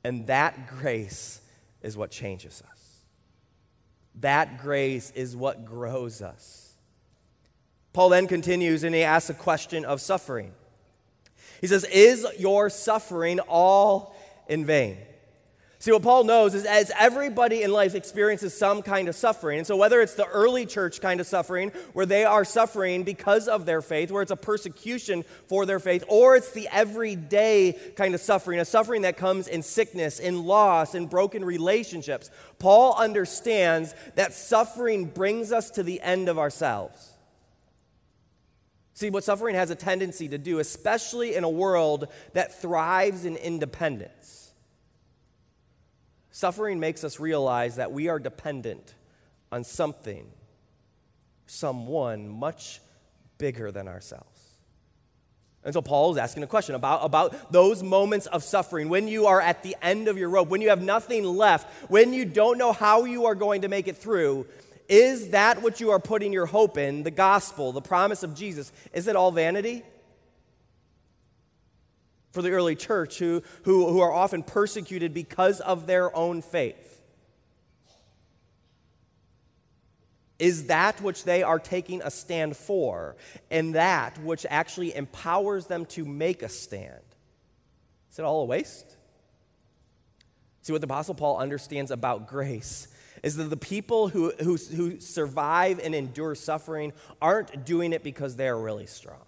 And 0.05 0.27
that 0.27 0.69
grace 0.69 1.41
is 1.83 1.97
what 1.97 2.11
changes 2.11 2.63
us. 2.71 3.05
That 4.17 4.61
grace 4.61 5.13
is 5.15 5.37
what 5.37 5.65
grows 5.65 6.23
us. 6.23 6.77
Paul 7.93 8.11
then 8.11 8.27
continues 8.27 8.85
and 8.85 8.95
he 8.95 9.03
asks 9.03 9.31
a 9.31 9.35
question 9.35 9.85
of 9.85 10.01
suffering. 10.01 10.53
He 11.61 11.67
says, 11.67 11.85
Is 11.85 12.27
your 12.39 12.71
suffering 12.71 13.41
all 13.41 14.17
in 14.49 14.65
vain? 14.65 14.99
See, 15.81 15.93
what 15.93 16.03
Paul 16.03 16.25
knows 16.25 16.57
is 16.57 16.65
as 16.65 16.91
everybody 16.99 17.63
in 17.63 17.71
life 17.71 17.95
experiences 17.95 18.53
some 18.53 18.83
kind 18.83 19.09
of 19.09 19.15
suffering. 19.15 19.59
And 19.59 19.67
so, 19.67 19.77
whether 19.77 20.01
it's 20.01 20.15
the 20.15 20.27
early 20.27 20.67
church 20.67 21.01
kind 21.01 21.21
of 21.21 21.27
suffering, 21.29 21.71
where 21.93 22.05
they 22.05 22.25
are 22.25 22.45
suffering 22.45 23.05
because 23.05 23.47
of 23.47 23.65
their 23.65 23.81
faith, 23.81 24.11
where 24.11 24.23
it's 24.23 24.33
a 24.33 24.37
persecution 24.37 25.25
for 25.47 25.67
their 25.67 25.79
faith, 25.79 26.03
or 26.09 26.35
it's 26.35 26.51
the 26.51 26.69
everyday 26.73 27.79
kind 27.95 28.17
of 28.17 28.21
suffering, 28.21 28.59
a 28.59 28.65
suffering 28.65 29.03
that 29.03 29.17
comes 29.17 29.47
in 29.47 29.63
sickness, 29.63 30.19
in 30.19 30.45
loss, 30.45 30.97
in 30.97 31.07
broken 31.07 31.45
relationships, 31.45 32.29
Paul 32.59 32.97
understands 32.97 33.95
that 34.17 34.35
suffering 34.35 35.05
brings 35.05 35.53
us 35.53 35.71
to 35.71 35.85
the 35.85 36.01
end 36.01 36.29
of 36.29 36.41
ourselves. 36.41 37.13
See, 38.99 39.11
what 39.11 39.23
suffering 39.23 39.55
has 39.55 39.71
a 39.71 39.77
tendency 39.77 40.27
to 40.27 40.39
do, 40.39 40.59
especially 40.59 41.37
in 41.37 41.45
a 41.45 41.49
world 41.49 42.09
that 42.33 42.61
thrives 42.61 43.25
in 43.25 43.37
independence, 43.37 44.51
suffering 46.33 46.81
makes 46.81 47.05
us 47.05 47.21
realize 47.21 47.77
that 47.77 47.93
we 47.93 48.09
are 48.09 48.19
dependent 48.19 48.95
on 49.53 49.63
something 49.63 50.27
someone 51.47 52.29
much 52.29 52.81
bigger 53.39 53.71
than 53.71 53.87
ourselves. 53.87 54.27
And 55.63 55.73
so 55.73 55.81
Paul 55.81 56.11
is 56.11 56.19
asking 56.19 56.43
a 56.43 56.49
question 56.49 56.75
about, 56.75 57.05
about 57.05 57.53
those 57.53 57.85
moments 57.85 58.27
of 58.27 58.43
suffering, 58.43 58.89
when 58.89 59.07
you 59.07 59.27
are 59.27 59.41
at 59.41 59.63
the 59.63 59.77
end 59.81 60.09
of 60.09 60.19
your 60.19 60.29
rope, 60.29 60.49
when 60.49 60.61
you 60.61 60.71
have 60.71 60.83
nothing 60.83 61.23
left, 61.23 61.73
when 61.89 62.13
you 62.13 62.25
don't 62.25 62.59
know 62.59 62.73
how 62.73 63.05
you 63.05 63.27
are 63.27 63.37
going 63.37 63.63
to 63.63 63.69
make 63.69 63.87
it 63.87 63.97
through. 63.97 64.45
Is 64.89 65.31
that 65.31 65.63
what 65.63 65.81
you 65.81 65.91
are 65.91 66.01
putting 66.01 66.33
your 66.33 66.47
hope 66.47 66.79
in, 66.79 67.03
the 67.03 67.11
gospel, 67.11 67.73
the 67.73 67.83
promise 67.83 68.23
of 68.23 68.35
Jesus? 68.35 68.73
Is 68.93 69.07
it 69.07 69.17
all 69.17 69.31
vanity? 69.31 69.83
For 72.33 72.43
the 72.43 72.51
early 72.51 72.75
church, 72.75 73.19
who, 73.19 73.43
who, 73.65 73.89
who 73.93 74.01
are 74.01 74.13
often 74.13 74.43
persecuted 74.43 75.13
because 75.13 75.61
of 75.61 75.87
their 75.87 76.15
own 76.17 76.41
faith. 76.41 76.99
is 80.39 80.67
that 80.67 81.01
which 81.03 81.25
they 81.25 81.43
are 81.43 81.59
taking 81.59 82.01
a 82.03 82.11
stand 82.11 82.57
for, 82.57 83.17
and 83.51 83.75
that 83.75 84.17
which 84.23 84.47
actually 84.49 84.95
empowers 84.95 85.67
them 85.67 85.85
to 85.87 86.05
make 86.05 86.43
a 86.43 86.49
stand. 86.49 87.03
Is 88.11 88.19
it 88.19 88.25
all 88.25 88.43
a 88.43 88.45
waste? 88.45 88.97
See, 90.63 90.73
what 90.73 90.81
the 90.81 90.87
Apostle 90.87 91.15
Paul 91.15 91.39
understands 91.39 91.91
about 91.91 92.29
grace 92.29 92.89
is 93.23 93.37
that 93.37 93.45
the 93.45 93.57
people 93.57 94.09
who, 94.09 94.33
who, 94.41 94.57
who 94.57 95.01
survive 95.01 95.81
and 95.83 95.95
endure 95.95 96.35
suffering 96.35 96.93
aren't 97.21 97.65
doing 97.65 97.93
it 97.93 98.03
because 98.03 98.37
they're 98.37 98.59
really 98.59 98.87
strong. 98.87 99.25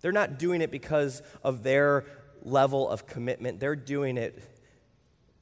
They're 0.00 0.12
not 0.12 0.38
doing 0.38 0.60
it 0.60 0.70
because 0.70 1.22
of 1.42 1.62
their 1.62 2.04
level 2.42 2.88
of 2.88 3.06
commitment. 3.06 3.60
They're 3.60 3.76
doing 3.76 4.16
it 4.16 4.42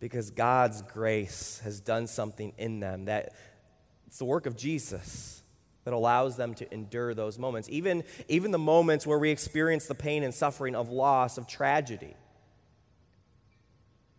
because 0.01 0.31
God's 0.31 0.83
grace 0.83 1.61
has 1.65 1.81
done 1.81 2.07
something 2.07 2.53
in 2.59 2.81
them 2.81 3.07
that 3.07 3.33
it's 4.07 4.19
the 4.19 4.25
work 4.25 4.47
of 4.47 4.57
Jesus 4.57 5.43
that 5.85 5.93
allows 5.93 6.37
them 6.37 6.55
to 6.55 6.73
endure 6.73 7.15
those 7.15 7.39
moments, 7.39 7.69
even, 7.71 8.05
even 8.29 8.51
the 8.51 8.59
moments 8.59 9.07
where 9.07 9.19
we 9.19 9.31
experience 9.31 9.87
the 9.87 9.95
pain 9.95 10.23
and 10.23 10.33
suffering 10.33 10.75
of 10.75 10.89
loss, 10.89 11.37
of 11.37 11.47
tragedy. 11.47 12.15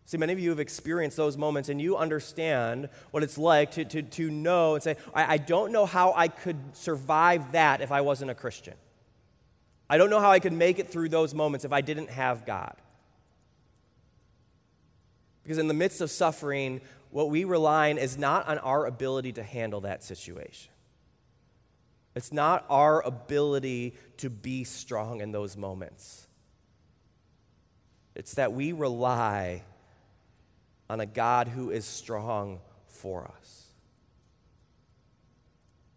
See, 0.06 0.18
many 0.18 0.32
of 0.32 0.38
you 0.38 0.50
have 0.50 0.60
experienced 0.60 1.16
those 1.16 1.36
moments 1.36 1.68
and 1.68 1.82
you 1.82 1.96
understand 1.96 2.88
what 3.10 3.24
it's 3.24 3.36
like 3.36 3.72
to, 3.72 3.84
to, 3.84 4.02
to 4.02 4.30
know 4.30 4.74
and 4.74 4.82
say, 4.82 4.96
I, 5.12 5.34
I 5.34 5.36
don't 5.36 5.72
know 5.72 5.84
how 5.84 6.12
I 6.14 6.28
could 6.28 6.76
survive 6.76 7.52
that 7.52 7.80
if 7.80 7.90
I 7.90 8.02
wasn't 8.02 8.30
a 8.30 8.34
Christian. 8.34 8.74
I 9.90 9.98
don't 9.98 10.08
know 10.08 10.20
how 10.20 10.30
I 10.30 10.38
could 10.38 10.52
make 10.52 10.78
it 10.78 10.90
through 10.90 11.08
those 11.08 11.34
moments 11.34 11.64
if 11.64 11.72
I 11.72 11.80
didn't 11.80 12.10
have 12.10 12.46
God. 12.46 12.76
Because 15.42 15.58
in 15.58 15.66
the 15.66 15.74
midst 15.74 16.00
of 16.00 16.10
suffering, 16.10 16.82
what 17.10 17.28
we 17.28 17.42
rely 17.42 17.90
on 17.90 17.98
is 17.98 18.16
not 18.16 18.46
on 18.46 18.58
our 18.58 18.86
ability 18.86 19.32
to 19.32 19.42
handle 19.42 19.80
that 19.80 20.04
situation. 20.04 20.70
It's 22.14 22.32
not 22.32 22.64
our 22.70 23.04
ability 23.04 23.94
to 24.18 24.30
be 24.30 24.62
strong 24.62 25.20
in 25.20 25.32
those 25.32 25.56
moments. 25.56 26.28
It's 28.14 28.34
that 28.34 28.52
we 28.52 28.72
rely 28.72 29.62
on 30.88 31.00
a 31.00 31.06
God 31.06 31.48
who 31.48 31.70
is 31.70 31.84
strong 31.84 32.60
for 32.86 33.30
us. 33.38 33.66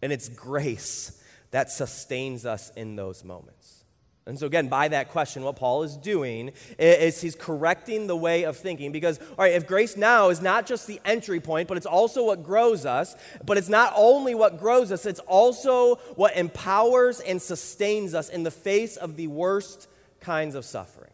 And 0.01 0.11
it's 0.11 0.29
grace 0.29 1.21
that 1.51 1.71
sustains 1.71 2.45
us 2.45 2.71
in 2.75 2.95
those 2.95 3.23
moments. 3.23 3.79
And 4.25 4.37
so, 4.37 4.45
again, 4.45 4.67
by 4.67 4.89
that 4.89 5.09
question, 5.09 5.43
what 5.43 5.55
Paul 5.55 5.81
is 5.81 5.97
doing 5.97 6.51
is 6.77 7.19
he's 7.19 7.33
correcting 7.33 8.05
the 8.05 8.15
way 8.15 8.43
of 8.43 8.57
thinking 8.57 8.91
because, 8.91 9.17
all 9.17 9.37
right, 9.39 9.53
if 9.53 9.65
grace 9.65 9.97
now 9.97 10.29
is 10.29 10.39
not 10.39 10.67
just 10.67 10.85
the 10.85 11.01
entry 11.03 11.39
point, 11.39 11.67
but 11.67 11.77
it's 11.77 11.87
also 11.87 12.25
what 12.25 12.43
grows 12.43 12.85
us, 12.85 13.15
but 13.43 13.57
it's 13.57 13.69
not 13.69 13.91
only 13.95 14.35
what 14.35 14.59
grows 14.59 14.91
us, 14.91 15.07
it's 15.07 15.19
also 15.21 15.95
what 16.15 16.37
empowers 16.37 17.21
and 17.21 17.41
sustains 17.41 18.13
us 18.13 18.29
in 18.29 18.43
the 18.43 18.51
face 18.51 18.97
of 18.97 19.15
the 19.15 19.25
worst 19.25 19.87
kinds 20.19 20.53
of 20.53 20.63
suffering. 20.63 21.08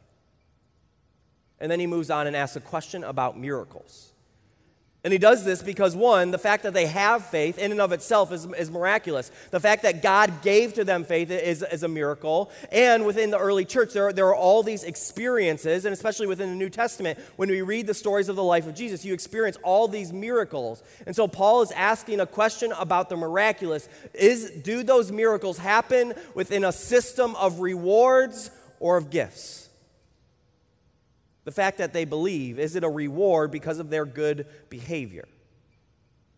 And 1.60 1.72
then 1.72 1.80
he 1.80 1.88
moves 1.88 2.10
on 2.10 2.28
and 2.28 2.36
asks 2.36 2.56
a 2.56 2.62
question 2.62 3.04
about 3.04 3.38
miracles. 3.38 4.12
And 5.06 5.12
he 5.12 5.20
does 5.20 5.46
this 5.46 5.62
because, 5.62 5.96
one, 5.96 6.32
the 6.32 6.40
fact 6.40 6.64
that 6.64 6.74
they 6.74 6.88
have 6.88 7.28
faith 7.28 7.60
in 7.60 7.72
and 7.72 7.80
of 7.80 7.92
itself 7.92 8.32
is, 8.32 8.48
is 8.58 8.72
miraculous. 8.72 9.32
The 9.52 9.60
fact 9.60 9.84
that 9.84 10.02
God 10.02 10.42
gave 10.42 10.74
to 10.74 10.84
them 10.84 11.04
faith 11.04 11.30
is, 11.30 11.62
is 11.62 11.84
a 11.84 11.88
miracle. 11.88 12.50
And 12.72 13.06
within 13.06 13.30
the 13.30 13.38
early 13.38 13.66
church, 13.66 13.94
there 13.94 14.08
are, 14.08 14.14
there 14.14 14.26
are 14.26 14.36
all 14.36 14.64
these 14.64 14.84
experiences, 14.84 15.86
and 15.86 15.94
especially 15.94 16.26
within 16.26 16.50
the 16.50 16.56
New 16.56 16.72
Testament, 16.72 17.20
when 17.36 17.50
we 17.50 17.62
read 17.62 17.86
the 17.86 17.94
stories 17.94 18.30
of 18.30 18.36
the 18.36 18.44
life 18.44 18.66
of 18.66 18.74
Jesus, 18.74 19.06
you 19.06 19.14
experience 19.14 19.60
all 19.62 19.88
these 19.88 20.12
miracles. 20.12 20.82
And 21.06 21.16
so 21.16 21.28
Paul 21.28 21.62
is 21.62 21.70
asking 21.74 22.20
a 22.20 22.26
question 22.26 22.72
about 22.72 23.10
the 23.10 23.16
miraculous 23.16 23.88
is, 24.16 24.50
Do 24.50 24.82
those 24.82 25.12
miracles 25.12 25.60
happen 25.60 26.16
within 26.34 26.64
a 26.64 26.72
system 26.72 27.36
of 27.36 27.60
rewards 27.60 28.50
or 28.80 28.98
of 28.98 29.12
gifts? 29.12 29.70
The 31.46 31.52
fact 31.52 31.78
that 31.78 31.94
they 31.94 32.06
believe, 32.06 32.60
is 32.60 32.76
it 32.76 32.84
a 32.84 32.90
reward 32.90 33.52
because 33.52 33.80
of 33.80 33.90
their 33.90 34.06
good 34.06 34.48
behavior? 34.70 35.28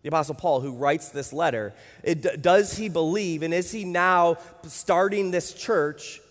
The 0.03 0.09
Apostle 0.09 0.35
Paul, 0.35 0.61
who 0.61 0.73
writes 0.73 1.09
this 1.09 1.33
letter, 1.33 1.73
it, 2.03 2.41
does 2.41 2.77
he 2.77 2.87
believe 2.87 3.41
and 3.41 3.53
is 3.53 3.71
he 3.71 3.83
now 3.83 4.37
starting 4.63 5.31
this 5.31 5.53
church 5.53 6.21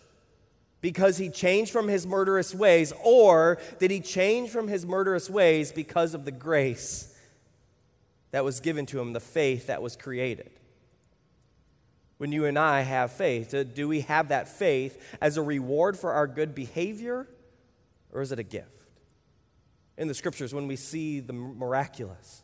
because 0.81 1.17
he 1.17 1.31
changed 1.31 1.73
from 1.73 1.89
his 1.89 2.07
murderous 2.07 2.55
ways, 2.55 2.93
or 3.03 3.59
did 3.81 3.91
he 3.91 4.01
change 4.01 4.51
from 4.51 4.69
his 4.69 4.87
murderous 4.87 5.29
ways 5.29 5.73
because 5.73 6.15
of 6.15 6.25
the 6.25 6.31
grace 6.31 7.13
that 8.31 8.45
was 8.45 8.61
given 8.61 8.87
to 8.87 9.01
him, 9.01 9.13
the 9.13 9.21
faith 9.21 9.67
that 9.67 9.83
was 9.83 9.97
created? 9.97 10.51
When 12.19 12.31
you 12.31 12.45
and 12.45 12.59
I 12.59 12.83
have 12.83 13.11
faith, 13.13 13.55
do 13.75 13.89
we 13.89 14.03
have 14.03 14.29
that 14.29 14.49
faith 14.49 15.17
as 15.21 15.37
a 15.37 15.43
reward 15.43 15.99
for 15.99 16.13
our 16.13 16.27
good 16.27 16.55
behavior? 16.55 17.27
Or 18.13 18.23
is 18.23 18.33
it 18.33 18.39
a 18.39 18.45
gift? 18.45 18.71
In 19.99 20.09
the 20.09 20.15
scriptures, 20.15 20.53
when 20.53 20.67
we 20.67 20.77
see 20.77 21.21
the 21.21 21.33
miraculous, 21.33 22.43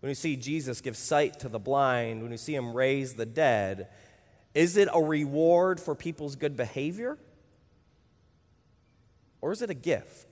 when 0.00 0.08
we 0.10 0.14
see 0.14 0.36
Jesus 0.36 0.80
give 0.80 0.96
sight 0.96 1.38
to 1.40 1.48
the 1.48 1.58
blind, 1.58 2.22
when 2.22 2.30
we 2.30 2.36
see 2.36 2.54
him 2.54 2.74
raise 2.74 3.14
the 3.14 3.26
dead, 3.26 3.88
is 4.54 4.76
it 4.76 4.88
a 4.92 5.00
reward 5.00 5.80
for 5.80 5.94
people's 5.94 6.36
good 6.36 6.56
behavior? 6.56 7.18
Or 9.40 9.52
is 9.52 9.62
it 9.62 9.70
a 9.70 9.74
gift? 9.74 10.28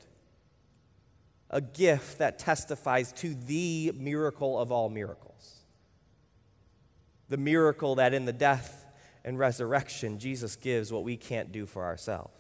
A 1.51 1.61
gift 1.61 2.19
that 2.19 2.39
testifies 2.39 3.13
to 3.15 3.35
the 3.35 3.93
miracle 3.97 4.59
of 4.59 4.71
all 4.71 4.89
miracles. 4.89 5.65
The 7.29 7.37
miracle 7.37 7.97
that 7.97 8.15
in 8.15 8.25
the 8.25 8.33
death 8.33 8.87
and 9.25 9.39
resurrection, 9.39 10.19
Jesus 10.19 10.57
gives 10.57 10.93
what 10.93 11.05
we 11.05 11.17
can't 11.17 11.53
do 11.53 11.67
for 11.67 11.85
ourselves. 11.85 12.40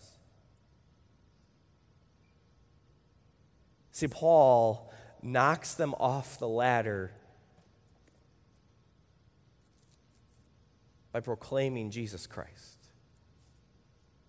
See, 4.01 4.09
Paul 4.09 4.91
knocks 5.21 5.75
them 5.75 5.95
off 6.01 6.39
the 6.39 6.49
ladder 6.49 7.13
by 11.13 11.21
proclaiming 11.21 11.91
Jesus 11.91 12.27
Christ. 12.27 12.79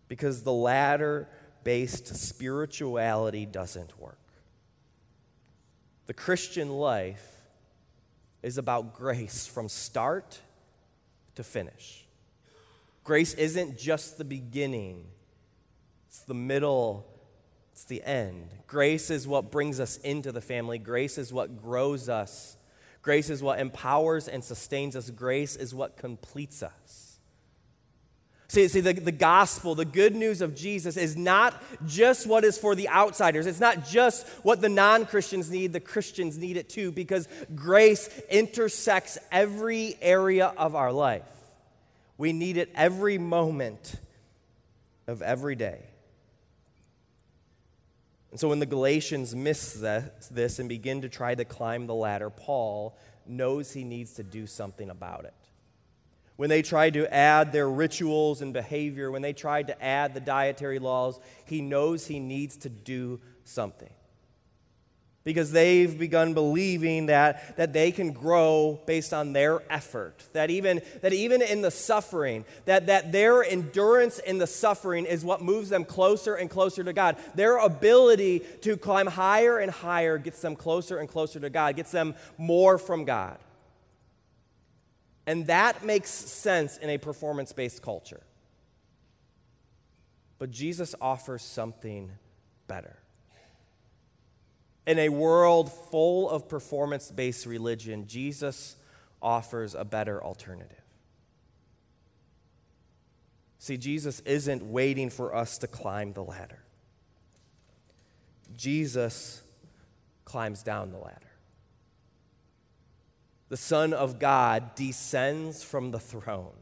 Because 0.09 0.43
the 0.43 0.51
ladder 0.51 1.29
based 1.63 2.13
spirituality 2.17 3.45
doesn't 3.45 3.97
work. 3.97 4.19
The 6.05 6.13
Christian 6.15 6.67
life 6.67 7.45
is 8.43 8.57
about 8.57 8.93
grace 8.93 9.47
from 9.47 9.69
start 9.69 10.37
to 11.35 11.45
finish. 11.45 12.05
Grace 13.05 13.33
isn't 13.35 13.77
just 13.77 14.17
the 14.17 14.25
beginning, 14.25 15.05
it's 16.09 16.23
the 16.23 16.33
middle 16.33 17.10
it's 17.81 17.87
the 17.87 18.03
end. 18.03 18.47
Grace 18.67 19.09
is 19.09 19.27
what 19.27 19.49
brings 19.49 19.79
us 19.79 19.97
into 19.97 20.31
the 20.31 20.39
family, 20.39 20.77
grace 20.77 21.17
is 21.17 21.33
what 21.33 21.59
grows 21.59 22.09
us, 22.09 22.55
grace 23.01 23.31
is 23.31 23.41
what 23.41 23.59
empowers 23.59 24.27
and 24.27 24.43
sustains 24.43 24.95
us, 24.95 25.09
grace 25.09 25.55
is 25.55 25.73
what 25.73 25.97
completes 25.97 26.61
us. 26.61 27.17
See, 28.49 28.67
see 28.67 28.81
the, 28.81 28.93
the 28.93 29.11
gospel, 29.11 29.73
the 29.73 29.83
good 29.83 30.13
news 30.13 30.41
of 30.41 30.53
Jesus 30.53 30.95
is 30.95 31.17
not 31.17 31.59
just 31.87 32.27
what 32.27 32.43
is 32.43 32.55
for 32.55 32.75
the 32.75 32.87
outsiders. 32.87 33.47
It's 33.47 33.59
not 33.59 33.87
just 33.87 34.27
what 34.43 34.61
the 34.61 34.69
non 34.69 35.07
Christians 35.07 35.49
need, 35.49 35.73
the 35.73 35.79
Christians 35.79 36.37
need 36.37 36.57
it 36.57 36.69
too, 36.69 36.91
because 36.91 37.27
grace 37.55 38.09
intersects 38.29 39.17
every 39.31 39.97
area 40.03 40.53
of 40.55 40.75
our 40.75 40.91
life. 40.91 41.23
We 42.19 42.31
need 42.31 42.57
it 42.57 42.69
every 42.75 43.17
moment 43.17 43.95
of 45.07 45.23
every 45.23 45.55
day. 45.55 45.85
And 48.31 48.39
so 48.39 48.47
when 48.47 48.59
the 48.59 48.65
Galatians 48.65 49.35
miss 49.35 49.73
this 49.73 50.59
and 50.59 50.69
begin 50.69 51.01
to 51.01 51.09
try 51.09 51.35
to 51.35 51.45
climb 51.45 51.85
the 51.85 51.93
ladder, 51.93 52.29
Paul 52.29 52.97
knows 53.27 53.73
he 53.73 53.83
needs 53.83 54.13
to 54.13 54.23
do 54.23 54.47
something 54.47 54.89
about 54.89 55.25
it. 55.25 55.33
When 56.37 56.49
they 56.49 56.61
tried 56.61 56.93
to 56.95 57.13
add 57.13 57.51
their 57.51 57.69
rituals 57.69 58.41
and 58.41 58.51
behavior, 58.53 59.11
when 59.11 59.21
they 59.21 59.33
tried 59.33 59.67
to 59.67 59.83
add 59.83 60.13
the 60.13 60.21
dietary 60.21 60.79
laws, 60.79 61.19
he 61.45 61.61
knows 61.61 62.07
he 62.07 62.19
needs 62.19 62.57
to 62.57 62.69
do 62.69 63.19
something. 63.43 63.91
Because 65.23 65.51
they've 65.51 65.99
begun 65.99 66.33
believing 66.33 67.05
that, 67.05 67.55
that 67.57 67.73
they 67.73 67.91
can 67.91 68.11
grow 68.11 68.79
based 68.87 69.13
on 69.13 69.33
their 69.33 69.61
effort. 69.71 70.23
That 70.33 70.49
even, 70.49 70.81
that 71.01 71.13
even 71.13 71.41
in 71.41 71.61
the 71.61 71.69
suffering 71.69 72.43
that, 72.65 72.87
that 72.87 73.11
their 73.11 73.43
endurance 73.43 74.17
in 74.19 74.39
the 74.39 74.47
suffering 74.47 75.05
is 75.05 75.23
what 75.23 75.41
moves 75.41 75.69
them 75.69 75.85
closer 75.85 76.35
and 76.35 76.49
closer 76.49 76.83
to 76.83 76.93
god. 76.93 77.17
Their 77.35 77.57
ability 77.57 78.39
to 78.61 78.77
climb 78.77 79.07
higher 79.07 79.59
and 79.59 79.71
higher 79.71 80.17
gets 80.17 80.41
them 80.41 80.55
closer 80.55 80.97
and 80.97 81.07
closer 81.07 81.39
to 81.39 81.49
god 81.49 81.75
gets 81.75 81.91
them 81.91 82.15
more 82.37 82.77
from 82.77 83.05
god. 83.05 83.37
And 85.27 85.45
that 85.47 85.85
makes 85.85 86.09
sense 86.09 86.77
in 86.77 86.89
a 86.89 86.97
performance-based 86.97 87.83
culture. 87.83 88.21
But 90.39 90.49
jesus 90.49 90.95
offers 90.99 91.43
something 91.43 92.09
better 92.67 93.00
in 94.87 94.99
a 94.99 95.09
world 95.09 95.71
full 95.71 96.29
of 96.29 96.49
performance 96.49 97.11
based 97.11 97.45
religion, 97.45 98.07
Jesus 98.07 98.75
offers 99.21 99.75
a 99.75 99.85
better 99.85 100.23
alternative. 100.23 100.77
See, 103.59 103.77
Jesus 103.77 104.21
isn't 104.21 104.63
waiting 104.63 105.11
for 105.11 105.35
us 105.35 105.59
to 105.59 105.67
climb 105.67 106.13
the 106.13 106.23
ladder, 106.23 106.63
Jesus 108.55 109.41
climbs 110.25 110.63
down 110.63 110.91
the 110.91 110.97
ladder. 110.97 111.17
The 113.49 113.57
Son 113.57 113.93
of 113.93 114.17
God 114.17 114.75
descends 114.75 115.61
from 115.61 115.91
the 115.91 115.99
throne, 115.99 116.55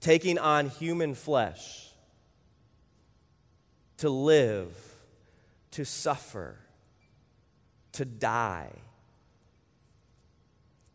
taking 0.00 0.36
on 0.36 0.68
human 0.68 1.14
flesh 1.14 1.92
to 3.98 4.10
live 4.10 4.87
to 5.72 5.84
suffer, 5.84 6.58
to 7.92 8.04
die. 8.04 8.72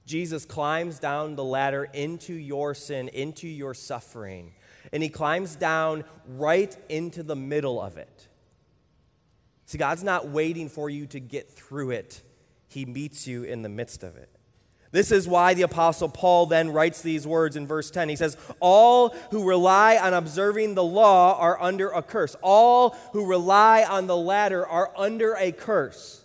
Jesus 0.05 0.45
climbs 0.45 0.99
down 0.99 1.35
the 1.35 1.43
ladder 1.43 1.85
into 1.85 2.33
your 2.33 2.73
sin, 2.73 3.07
into 3.09 3.47
your 3.47 3.73
suffering, 3.73 4.53
and 4.91 5.01
he 5.01 5.09
climbs 5.09 5.55
down 5.55 6.03
right 6.27 6.75
into 6.89 7.23
the 7.23 7.35
middle 7.35 7.81
of 7.81 7.97
it. 7.97 8.27
See, 9.65 9.77
God's 9.77 10.03
not 10.03 10.27
waiting 10.27 10.67
for 10.67 10.89
you 10.89 11.07
to 11.07 11.19
get 11.19 11.49
through 11.49 11.91
it, 11.91 12.21
he 12.67 12.85
meets 12.85 13.27
you 13.27 13.43
in 13.43 13.61
the 13.61 13.69
midst 13.69 14.03
of 14.03 14.17
it. 14.17 14.32
This 14.93 15.11
is 15.11 15.27
why 15.27 15.55
the 15.55 15.63
Apostle 15.63 16.07
Paul 16.07 16.45
then 16.45 16.71
writes 16.71 17.01
these 17.01 17.25
words 17.25 17.55
in 17.55 17.65
verse 17.65 17.89
10. 17.89 18.09
He 18.09 18.15
says, 18.15 18.37
All 18.59 19.09
who 19.31 19.43
rely 19.43 19.97
on 19.97 20.13
observing 20.13 20.75
the 20.75 20.83
law 20.83 21.35
are 21.39 21.59
under 21.59 21.89
a 21.89 22.03
curse. 22.03 22.35
All 22.43 22.91
who 23.11 23.25
rely 23.25 23.83
on 23.83 24.05
the 24.05 24.15
ladder 24.15 24.63
are 24.65 24.91
under 24.95 25.33
a 25.33 25.51
curse. 25.51 26.23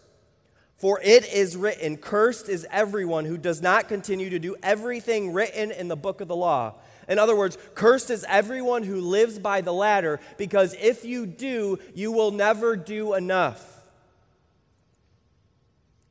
For 0.76 1.00
it 1.02 1.26
is 1.32 1.56
written, 1.56 1.96
Cursed 1.96 2.50
is 2.50 2.66
everyone 2.70 3.24
who 3.24 3.38
does 3.38 3.62
not 3.62 3.88
continue 3.88 4.28
to 4.28 4.38
do 4.38 4.54
everything 4.62 5.32
written 5.32 5.70
in 5.70 5.88
the 5.88 5.96
book 5.96 6.20
of 6.20 6.28
the 6.28 6.36
law. 6.36 6.74
In 7.08 7.18
other 7.18 7.34
words, 7.34 7.56
cursed 7.74 8.10
is 8.10 8.26
everyone 8.28 8.82
who 8.82 9.00
lives 9.00 9.38
by 9.38 9.62
the 9.62 9.72
ladder, 9.72 10.20
because 10.36 10.74
if 10.74 11.06
you 11.06 11.24
do, 11.24 11.78
you 11.94 12.12
will 12.12 12.32
never 12.32 12.76
do 12.76 13.14
enough. 13.14 13.77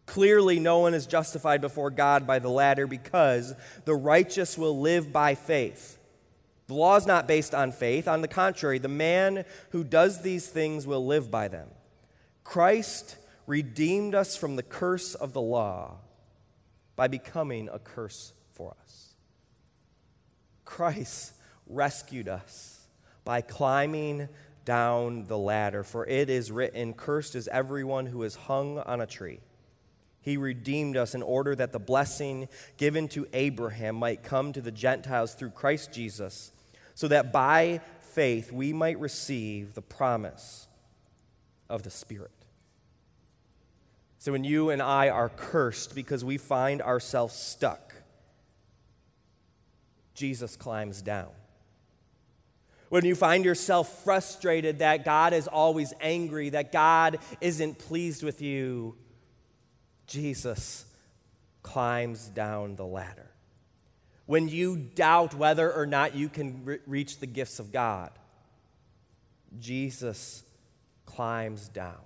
Clearly, 0.07 0.57
no 0.57 0.79
one 0.79 0.93
is 0.93 1.05
justified 1.05 1.61
before 1.61 1.91
God 1.91 2.25
by 2.25 2.39
the 2.39 2.49
ladder 2.49 2.87
because 2.87 3.53
the 3.85 3.93
righteous 3.93 4.57
will 4.57 4.79
live 4.79 5.13
by 5.13 5.35
faith. 5.35 5.99
The 6.67 6.73
law 6.73 6.95
is 6.95 7.05
not 7.05 7.27
based 7.27 7.53
on 7.53 7.71
faith. 7.71 8.07
On 8.07 8.21
the 8.21 8.27
contrary, 8.27 8.79
the 8.79 8.87
man 8.87 9.45
who 9.71 9.83
does 9.83 10.21
these 10.21 10.47
things 10.47 10.87
will 10.87 11.05
live 11.05 11.29
by 11.29 11.49
them. 11.49 11.67
Christ 12.45 13.17
redeemed 13.45 14.15
us 14.15 14.37
from 14.37 14.55
the 14.55 14.63
curse 14.63 15.13
of 15.13 15.33
the 15.33 15.41
law 15.41 15.97
by 16.95 17.07
becoming 17.09 17.69
a 17.71 17.77
curse 17.77 18.33
for 18.53 18.75
us. 18.81 19.13
Christ 20.63 21.33
rescued 21.67 22.29
us 22.29 22.87
by 23.25 23.41
climbing 23.41 24.29
down 24.63 25.25
the 25.27 25.37
ladder, 25.37 25.83
for 25.83 26.05
it 26.05 26.29
is 26.29 26.49
written, 26.49 26.93
Cursed 26.93 27.35
is 27.35 27.49
everyone 27.49 28.05
who 28.05 28.23
is 28.23 28.35
hung 28.35 28.79
on 28.79 29.01
a 29.01 29.05
tree. 29.05 29.41
He 30.27 30.35
redeemed 30.35 30.97
us 30.97 31.15
in 31.15 31.23
order 31.23 31.55
that 31.55 31.71
the 31.71 31.79
blessing 31.79 32.49
given 32.75 33.07
to 33.09 33.25
Abraham 33.31 33.95
might 33.95 34.23
come 34.23 34.51
to 34.51 34.59
the 34.59 34.73
Gentiles 34.73 35.33
through 35.33 35.51
Christ 35.51 35.93
Jesus, 35.93 36.51
so 36.95 37.07
that 37.07 37.31
by 37.31 37.79
faith 38.01 38.51
we 38.51 38.73
might 38.73 38.99
receive 38.99 39.73
the 39.73 39.81
promise 39.81 40.67
of 41.69 41.83
the 41.83 41.89
Spirit. 41.89 42.33
So 44.19 44.33
when 44.33 44.43
you 44.43 44.69
and 44.69 44.81
I 44.81 45.07
are 45.07 45.29
cursed 45.29 45.95
because 45.95 46.25
we 46.25 46.37
find 46.37 46.81
ourselves 46.81 47.33
stuck, 47.33 47.93
Jesus 50.13 50.57
climbs 50.57 51.01
down. 51.01 51.29
When 52.89 53.05
you 53.05 53.15
find 53.15 53.45
yourself 53.45 54.03
frustrated 54.03 54.79
that 54.79 55.05
God 55.05 55.31
is 55.31 55.47
always 55.47 55.93
angry, 56.01 56.49
that 56.49 56.73
God 56.73 57.19
isn't 57.39 57.79
pleased 57.79 58.23
with 58.23 58.41
you, 58.41 58.97
Jesus 60.07 60.85
climbs 61.61 62.27
down 62.29 62.75
the 62.75 62.85
ladder. 62.85 63.29
When 64.25 64.47
you 64.47 64.77
doubt 64.77 65.33
whether 65.33 65.71
or 65.71 65.85
not 65.85 66.15
you 66.15 66.29
can 66.29 66.65
re- 66.65 66.79
reach 66.87 67.19
the 67.19 67.27
gifts 67.27 67.59
of 67.59 67.71
God, 67.71 68.11
Jesus 69.59 70.43
climbs 71.05 71.67
down. 71.69 71.99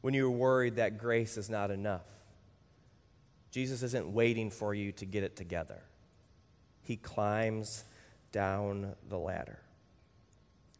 When 0.00 0.14
you're 0.14 0.30
worried 0.30 0.76
that 0.76 0.98
grace 0.98 1.36
is 1.36 1.50
not 1.50 1.70
enough, 1.70 2.06
Jesus 3.50 3.82
isn't 3.82 4.12
waiting 4.12 4.50
for 4.50 4.74
you 4.74 4.92
to 4.92 5.06
get 5.06 5.22
it 5.22 5.34
together. 5.36 5.82
He 6.82 6.96
climbs 6.96 7.84
down 8.32 8.94
the 9.08 9.18
ladder. 9.18 9.58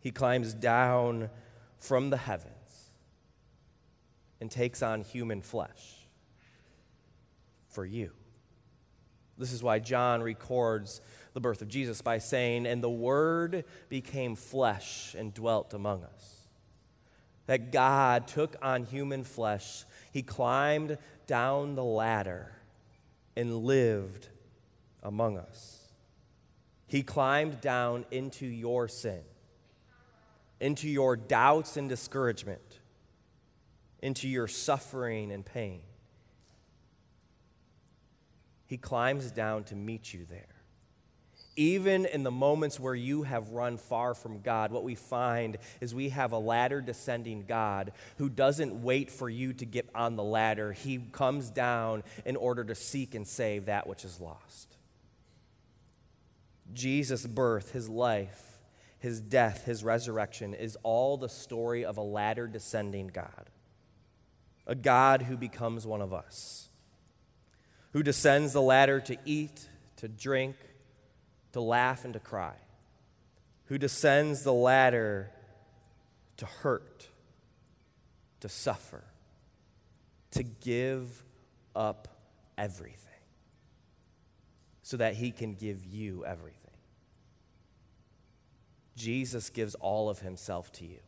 He 0.00 0.10
climbs 0.10 0.54
down 0.54 1.30
from 1.78 2.10
the 2.10 2.16
heavens 2.16 2.57
and 4.40 4.50
takes 4.50 4.82
on 4.82 5.02
human 5.02 5.42
flesh 5.42 6.08
for 7.68 7.84
you. 7.84 8.10
This 9.36 9.52
is 9.52 9.62
why 9.62 9.78
John 9.78 10.22
records 10.22 11.00
the 11.32 11.40
birth 11.40 11.62
of 11.62 11.68
Jesus 11.68 12.02
by 12.02 12.18
saying, 12.18 12.66
And 12.66 12.82
the 12.82 12.90
Word 12.90 13.64
became 13.88 14.34
flesh 14.34 15.14
and 15.16 15.32
dwelt 15.32 15.74
among 15.74 16.02
us. 16.02 16.48
That 17.46 17.72
God 17.72 18.26
took 18.26 18.56
on 18.60 18.84
human 18.84 19.24
flesh, 19.24 19.84
He 20.12 20.22
climbed 20.22 20.98
down 21.26 21.76
the 21.76 21.84
ladder 21.84 22.52
and 23.36 23.58
lived 23.64 24.28
among 25.02 25.38
us. 25.38 25.76
He 26.88 27.02
climbed 27.02 27.60
down 27.60 28.06
into 28.10 28.46
your 28.46 28.88
sin, 28.88 29.20
into 30.60 30.88
your 30.88 31.16
doubts 31.16 31.76
and 31.76 31.88
discouragement 31.88 32.80
into 34.00 34.28
your 34.28 34.48
suffering 34.48 35.32
and 35.32 35.44
pain. 35.44 35.80
He 38.66 38.76
climbs 38.76 39.30
down 39.30 39.64
to 39.64 39.74
meet 39.74 40.12
you 40.12 40.26
there. 40.28 40.44
Even 41.56 42.06
in 42.06 42.22
the 42.22 42.30
moments 42.30 42.78
where 42.78 42.94
you 42.94 43.24
have 43.24 43.50
run 43.50 43.78
far 43.78 44.14
from 44.14 44.42
God, 44.42 44.70
what 44.70 44.84
we 44.84 44.94
find 44.94 45.56
is 45.80 45.92
we 45.92 46.10
have 46.10 46.30
a 46.30 46.38
ladder 46.38 46.80
descending 46.80 47.44
God 47.48 47.90
who 48.18 48.28
doesn't 48.28 48.82
wait 48.82 49.10
for 49.10 49.28
you 49.28 49.52
to 49.54 49.64
get 49.64 49.88
on 49.94 50.14
the 50.14 50.22
ladder. 50.22 50.72
He 50.72 50.98
comes 51.10 51.50
down 51.50 52.04
in 52.24 52.36
order 52.36 52.62
to 52.62 52.76
seek 52.76 53.16
and 53.16 53.26
save 53.26 53.64
that 53.64 53.88
which 53.88 54.04
is 54.04 54.20
lost. 54.20 54.76
Jesus' 56.72 57.26
birth, 57.26 57.72
his 57.72 57.88
life, 57.88 58.60
his 59.00 59.20
death, 59.20 59.64
his 59.64 59.82
resurrection 59.82 60.54
is 60.54 60.76
all 60.82 61.16
the 61.16 61.28
story 61.28 61.84
of 61.84 61.96
a 61.96 62.02
ladder 62.02 62.46
descending 62.46 63.08
God 63.08 63.50
a 64.68 64.74
God 64.74 65.22
who 65.22 65.36
becomes 65.36 65.86
one 65.86 66.02
of 66.02 66.12
us, 66.12 66.68
who 67.92 68.02
descends 68.02 68.52
the 68.52 68.62
ladder 68.62 69.00
to 69.00 69.16
eat, 69.24 69.66
to 69.96 70.06
drink, 70.06 70.56
to 71.52 71.60
laugh, 71.60 72.04
and 72.04 72.12
to 72.12 72.20
cry, 72.20 72.54
who 73.64 73.78
descends 73.78 74.44
the 74.44 74.52
ladder 74.52 75.30
to 76.36 76.46
hurt, 76.46 77.08
to 78.40 78.48
suffer, 78.48 79.02
to 80.32 80.42
give 80.42 81.24
up 81.74 82.08
everything 82.58 83.08
so 84.82 84.98
that 84.98 85.14
he 85.14 85.30
can 85.30 85.54
give 85.54 85.84
you 85.84 86.24
everything. 86.26 86.54
Jesus 88.96 89.48
gives 89.48 89.74
all 89.76 90.10
of 90.10 90.20
himself 90.20 90.70
to 90.72 90.84
you. 90.84 91.00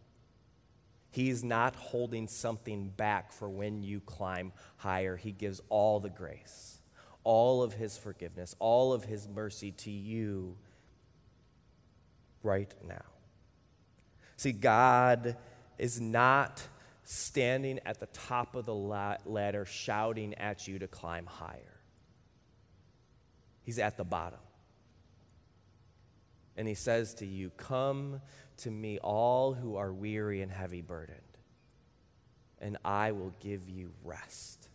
He's 1.10 1.42
not 1.42 1.74
holding 1.74 2.28
something 2.28 2.88
back 2.88 3.32
for 3.32 3.48
when 3.48 3.82
you 3.82 4.00
climb 4.00 4.52
higher. 4.76 5.16
He 5.16 5.32
gives 5.32 5.60
all 5.68 5.98
the 5.98 6.08
grace, 6.08 6.78
all 7.24 7.62
of 7.62 7.72
His 7.72 7.98
forgiveness, 7.98 8.54
all 8.58 8.92
of 8.92 9.04
His 9.04 9.28
mercy 9.28 9.72
to 9.72 9.90
you 9.90 10.56
right 12.42 12.72
now. 12.86 13.04
See, 14.36 14.52
God 14.52 15.36
is 15.78 16.00
not 16.00 16.62
standing 17.04 17.80
at 17.84 17.98
the 17.98 18.06
top 18.06 18.54
of 18.54 18.66
the 18.66 18.74
ladder, 18.74 19.64
shouting 19.64 20.34
at 20.34 20.68
you 20.68 20.78
to 20.78 20.86
climb 20.86 21.26
higher. 21.26 21.80
He's 23.62 23.78
at 23.78 23.96
the 23.96 24.04
bottom. 24.04 24.38
And 26.56 26.68
he 26.68 26.74
says 26.74 27.14
to 27.14 27.26
you, 27.26 27.50
Come 27.56 28.20
to 28.60 28.70
me, 28.70 28.98
all 28.98 29.52
who 29.52 29.76
are 29.76 29.92
weary 29.92 30.42
and 30.42 30.50
heavy 30.50 30.82
burdened, 30.82 31.18
and 32.60 32.76
I 32.84 33.12
will 33.12 33.32
give 33.40 33.68
you 33.68 33.92
rest. 34.04 34.68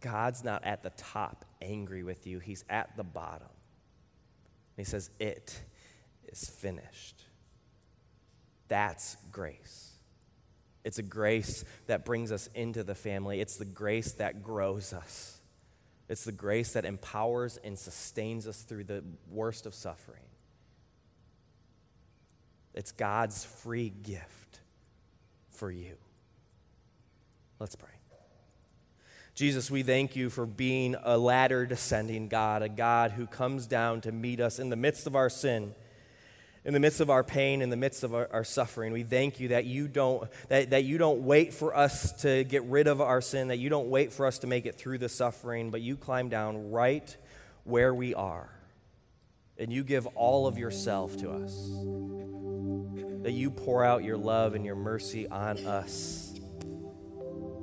God's 0.00 0.44
not 0.44 0.64
at 0.64 0.82
the 0.82 0.90
top 0.90 1.44
angry 1.60 2.02
with 2.02 2.26
you, 2.26 2.38
He's 2.38 2.64
at 2.68 2.96
the 2.96 3.04
bottom. 3.04 3.48
He 4.76 4.84
says, 4.84 5.10
It 5.18 5.60
is 6.28 6.48
finished. 6.48 7.24
That's 8.68 9.16
grace. 9.30 9.90
It's 10.84 10.98
a 10.98 11.02
grace 11.02 11.64
that 11.86 12.04
brings 12.04 12.32
us 12.32 12.48
into 12.54 12.82
the 12.82 12.94
family, 12.94 13.40
it's 13.40 13.56
the 13.56 13.64
grace 13.64 14.12
that 14.12 14.42
grows 14.42 14.92
us. 14.92 15.36
It's 16.08 16.24
the 16.24 16.32
grace 16.32 16.72
that 16.72 16.84
empowers 16.84 17.56
and 17.62 17.78
sustains 17.78 18.48
us 18.48 18.62
through 18.62 18.82
the 18.82 19.04
worst 19.30 19.64
of 19.64 19.74
suffering. 19.74 20.24
It's 22.74 22.92
God's 22.92 23.44
free 23.44 23.90
gift 23.90 24.60
for 25.50 25.70
you. 25.70 25.96
Let's 27.58 27.76
pray. 27.76 27.90
Jesus, 29.34 29.70
we 29.70 29.82
thank 29.82 30.16
you 30.16 30.28
for 30.28 30.44
being 30.44 30.96
a 31.02 31.16
ladder 31.16 31.64
descending 31.64 32.28
God, 32.28 32.62
a 32.62 32.68
God 32.68 33.12
who 33.12 33.26
comes 33.26 33.66
down 33.66 34.02
to 34.02 34.12
meet 34.12 34.40
us 34.40 34.58
in 34.58 34.68
the 34.68 34.76
midst 34.76 35.06
of 35.06 35.16
our 35.16 35.30
sin, 35.30 35.74
in 36.64 36.74
the 36.74 36.80
midst 36.80 37.00
of 37.00 37.08
our 37.08 37.24
pain, 37.24 37.62
in 37.62 37.70
the 37.70 37.76
midst 37.76 38.04
of 38.04 38.14
our, 38.14 38.28
our, 38.32 38.44
suffering. 38.44 38.92
We 38.92 39.02
thank 39.02 39.40
you 39.40 39.48
that 39.48 39.64
you, 39.64 39.88
don't, 39.88 40.28
that, 40.48 40.70
that 40.70 40.84
you 40.84 40.98
don't 40.98 41.22
wait 41.22 41.54
for 41.54 41.74
us 41.74 42.12
to 42.20 42.44
get 42.44 42.64
rid 42.64 42.86
of 42.86 43.00
our 43.00 43.22
sin, 43.22 43.48
that 43.48 43.58
you 43.58 43.70
don't 43.70 43.88
wait 43.88 44.12
for 44.12 44.26
us 44.26 44.40
to 44.40 44.46
make 44.46 44.66
it 44.66 44.74
through 44.74 44.98
the 44.98 45.08
suffering, 45.08 45.70
but 45.70 45.80
you 45.80 45.96
climb 45.96 46.28
down 46.28 46.70
right 46.70 47.16
where 47.64 47.94
we 47.94 48.14
are. 48.14 48.50
And 49.60 49.72
you 49.72 49.84
give 49.84 50.06
all 50.08 50.48
of 50.48 50.58
yourself 50.58 51.16
to 51.18 51.30
us. 51.30 51.54
That 53.22 53.32
you 53.32 53.50
pour 53.50 53.84
out 53.84 54.02
your 54.02 54.16
love 54.16 54.54
and 54.54 54.64
your 54.64 54.74
mercy 54.74 55.28
on 55.28 55.58
us 55.66 56.34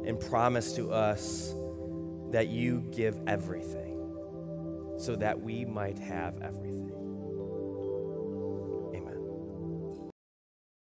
and 0.06 0.20
promise 0.20 0.74
to 0.74 0.92
us 0.92 1.54
that 2.32 2.48
you 2.48 2.82
give 2.92 3.18
everything 3.28 3.96
so 4.98 5.16
that 5.16 5.42
we 5.42 5.66
might 5.66 6.00
have 6.00 6.42
everything. 6.42 7.07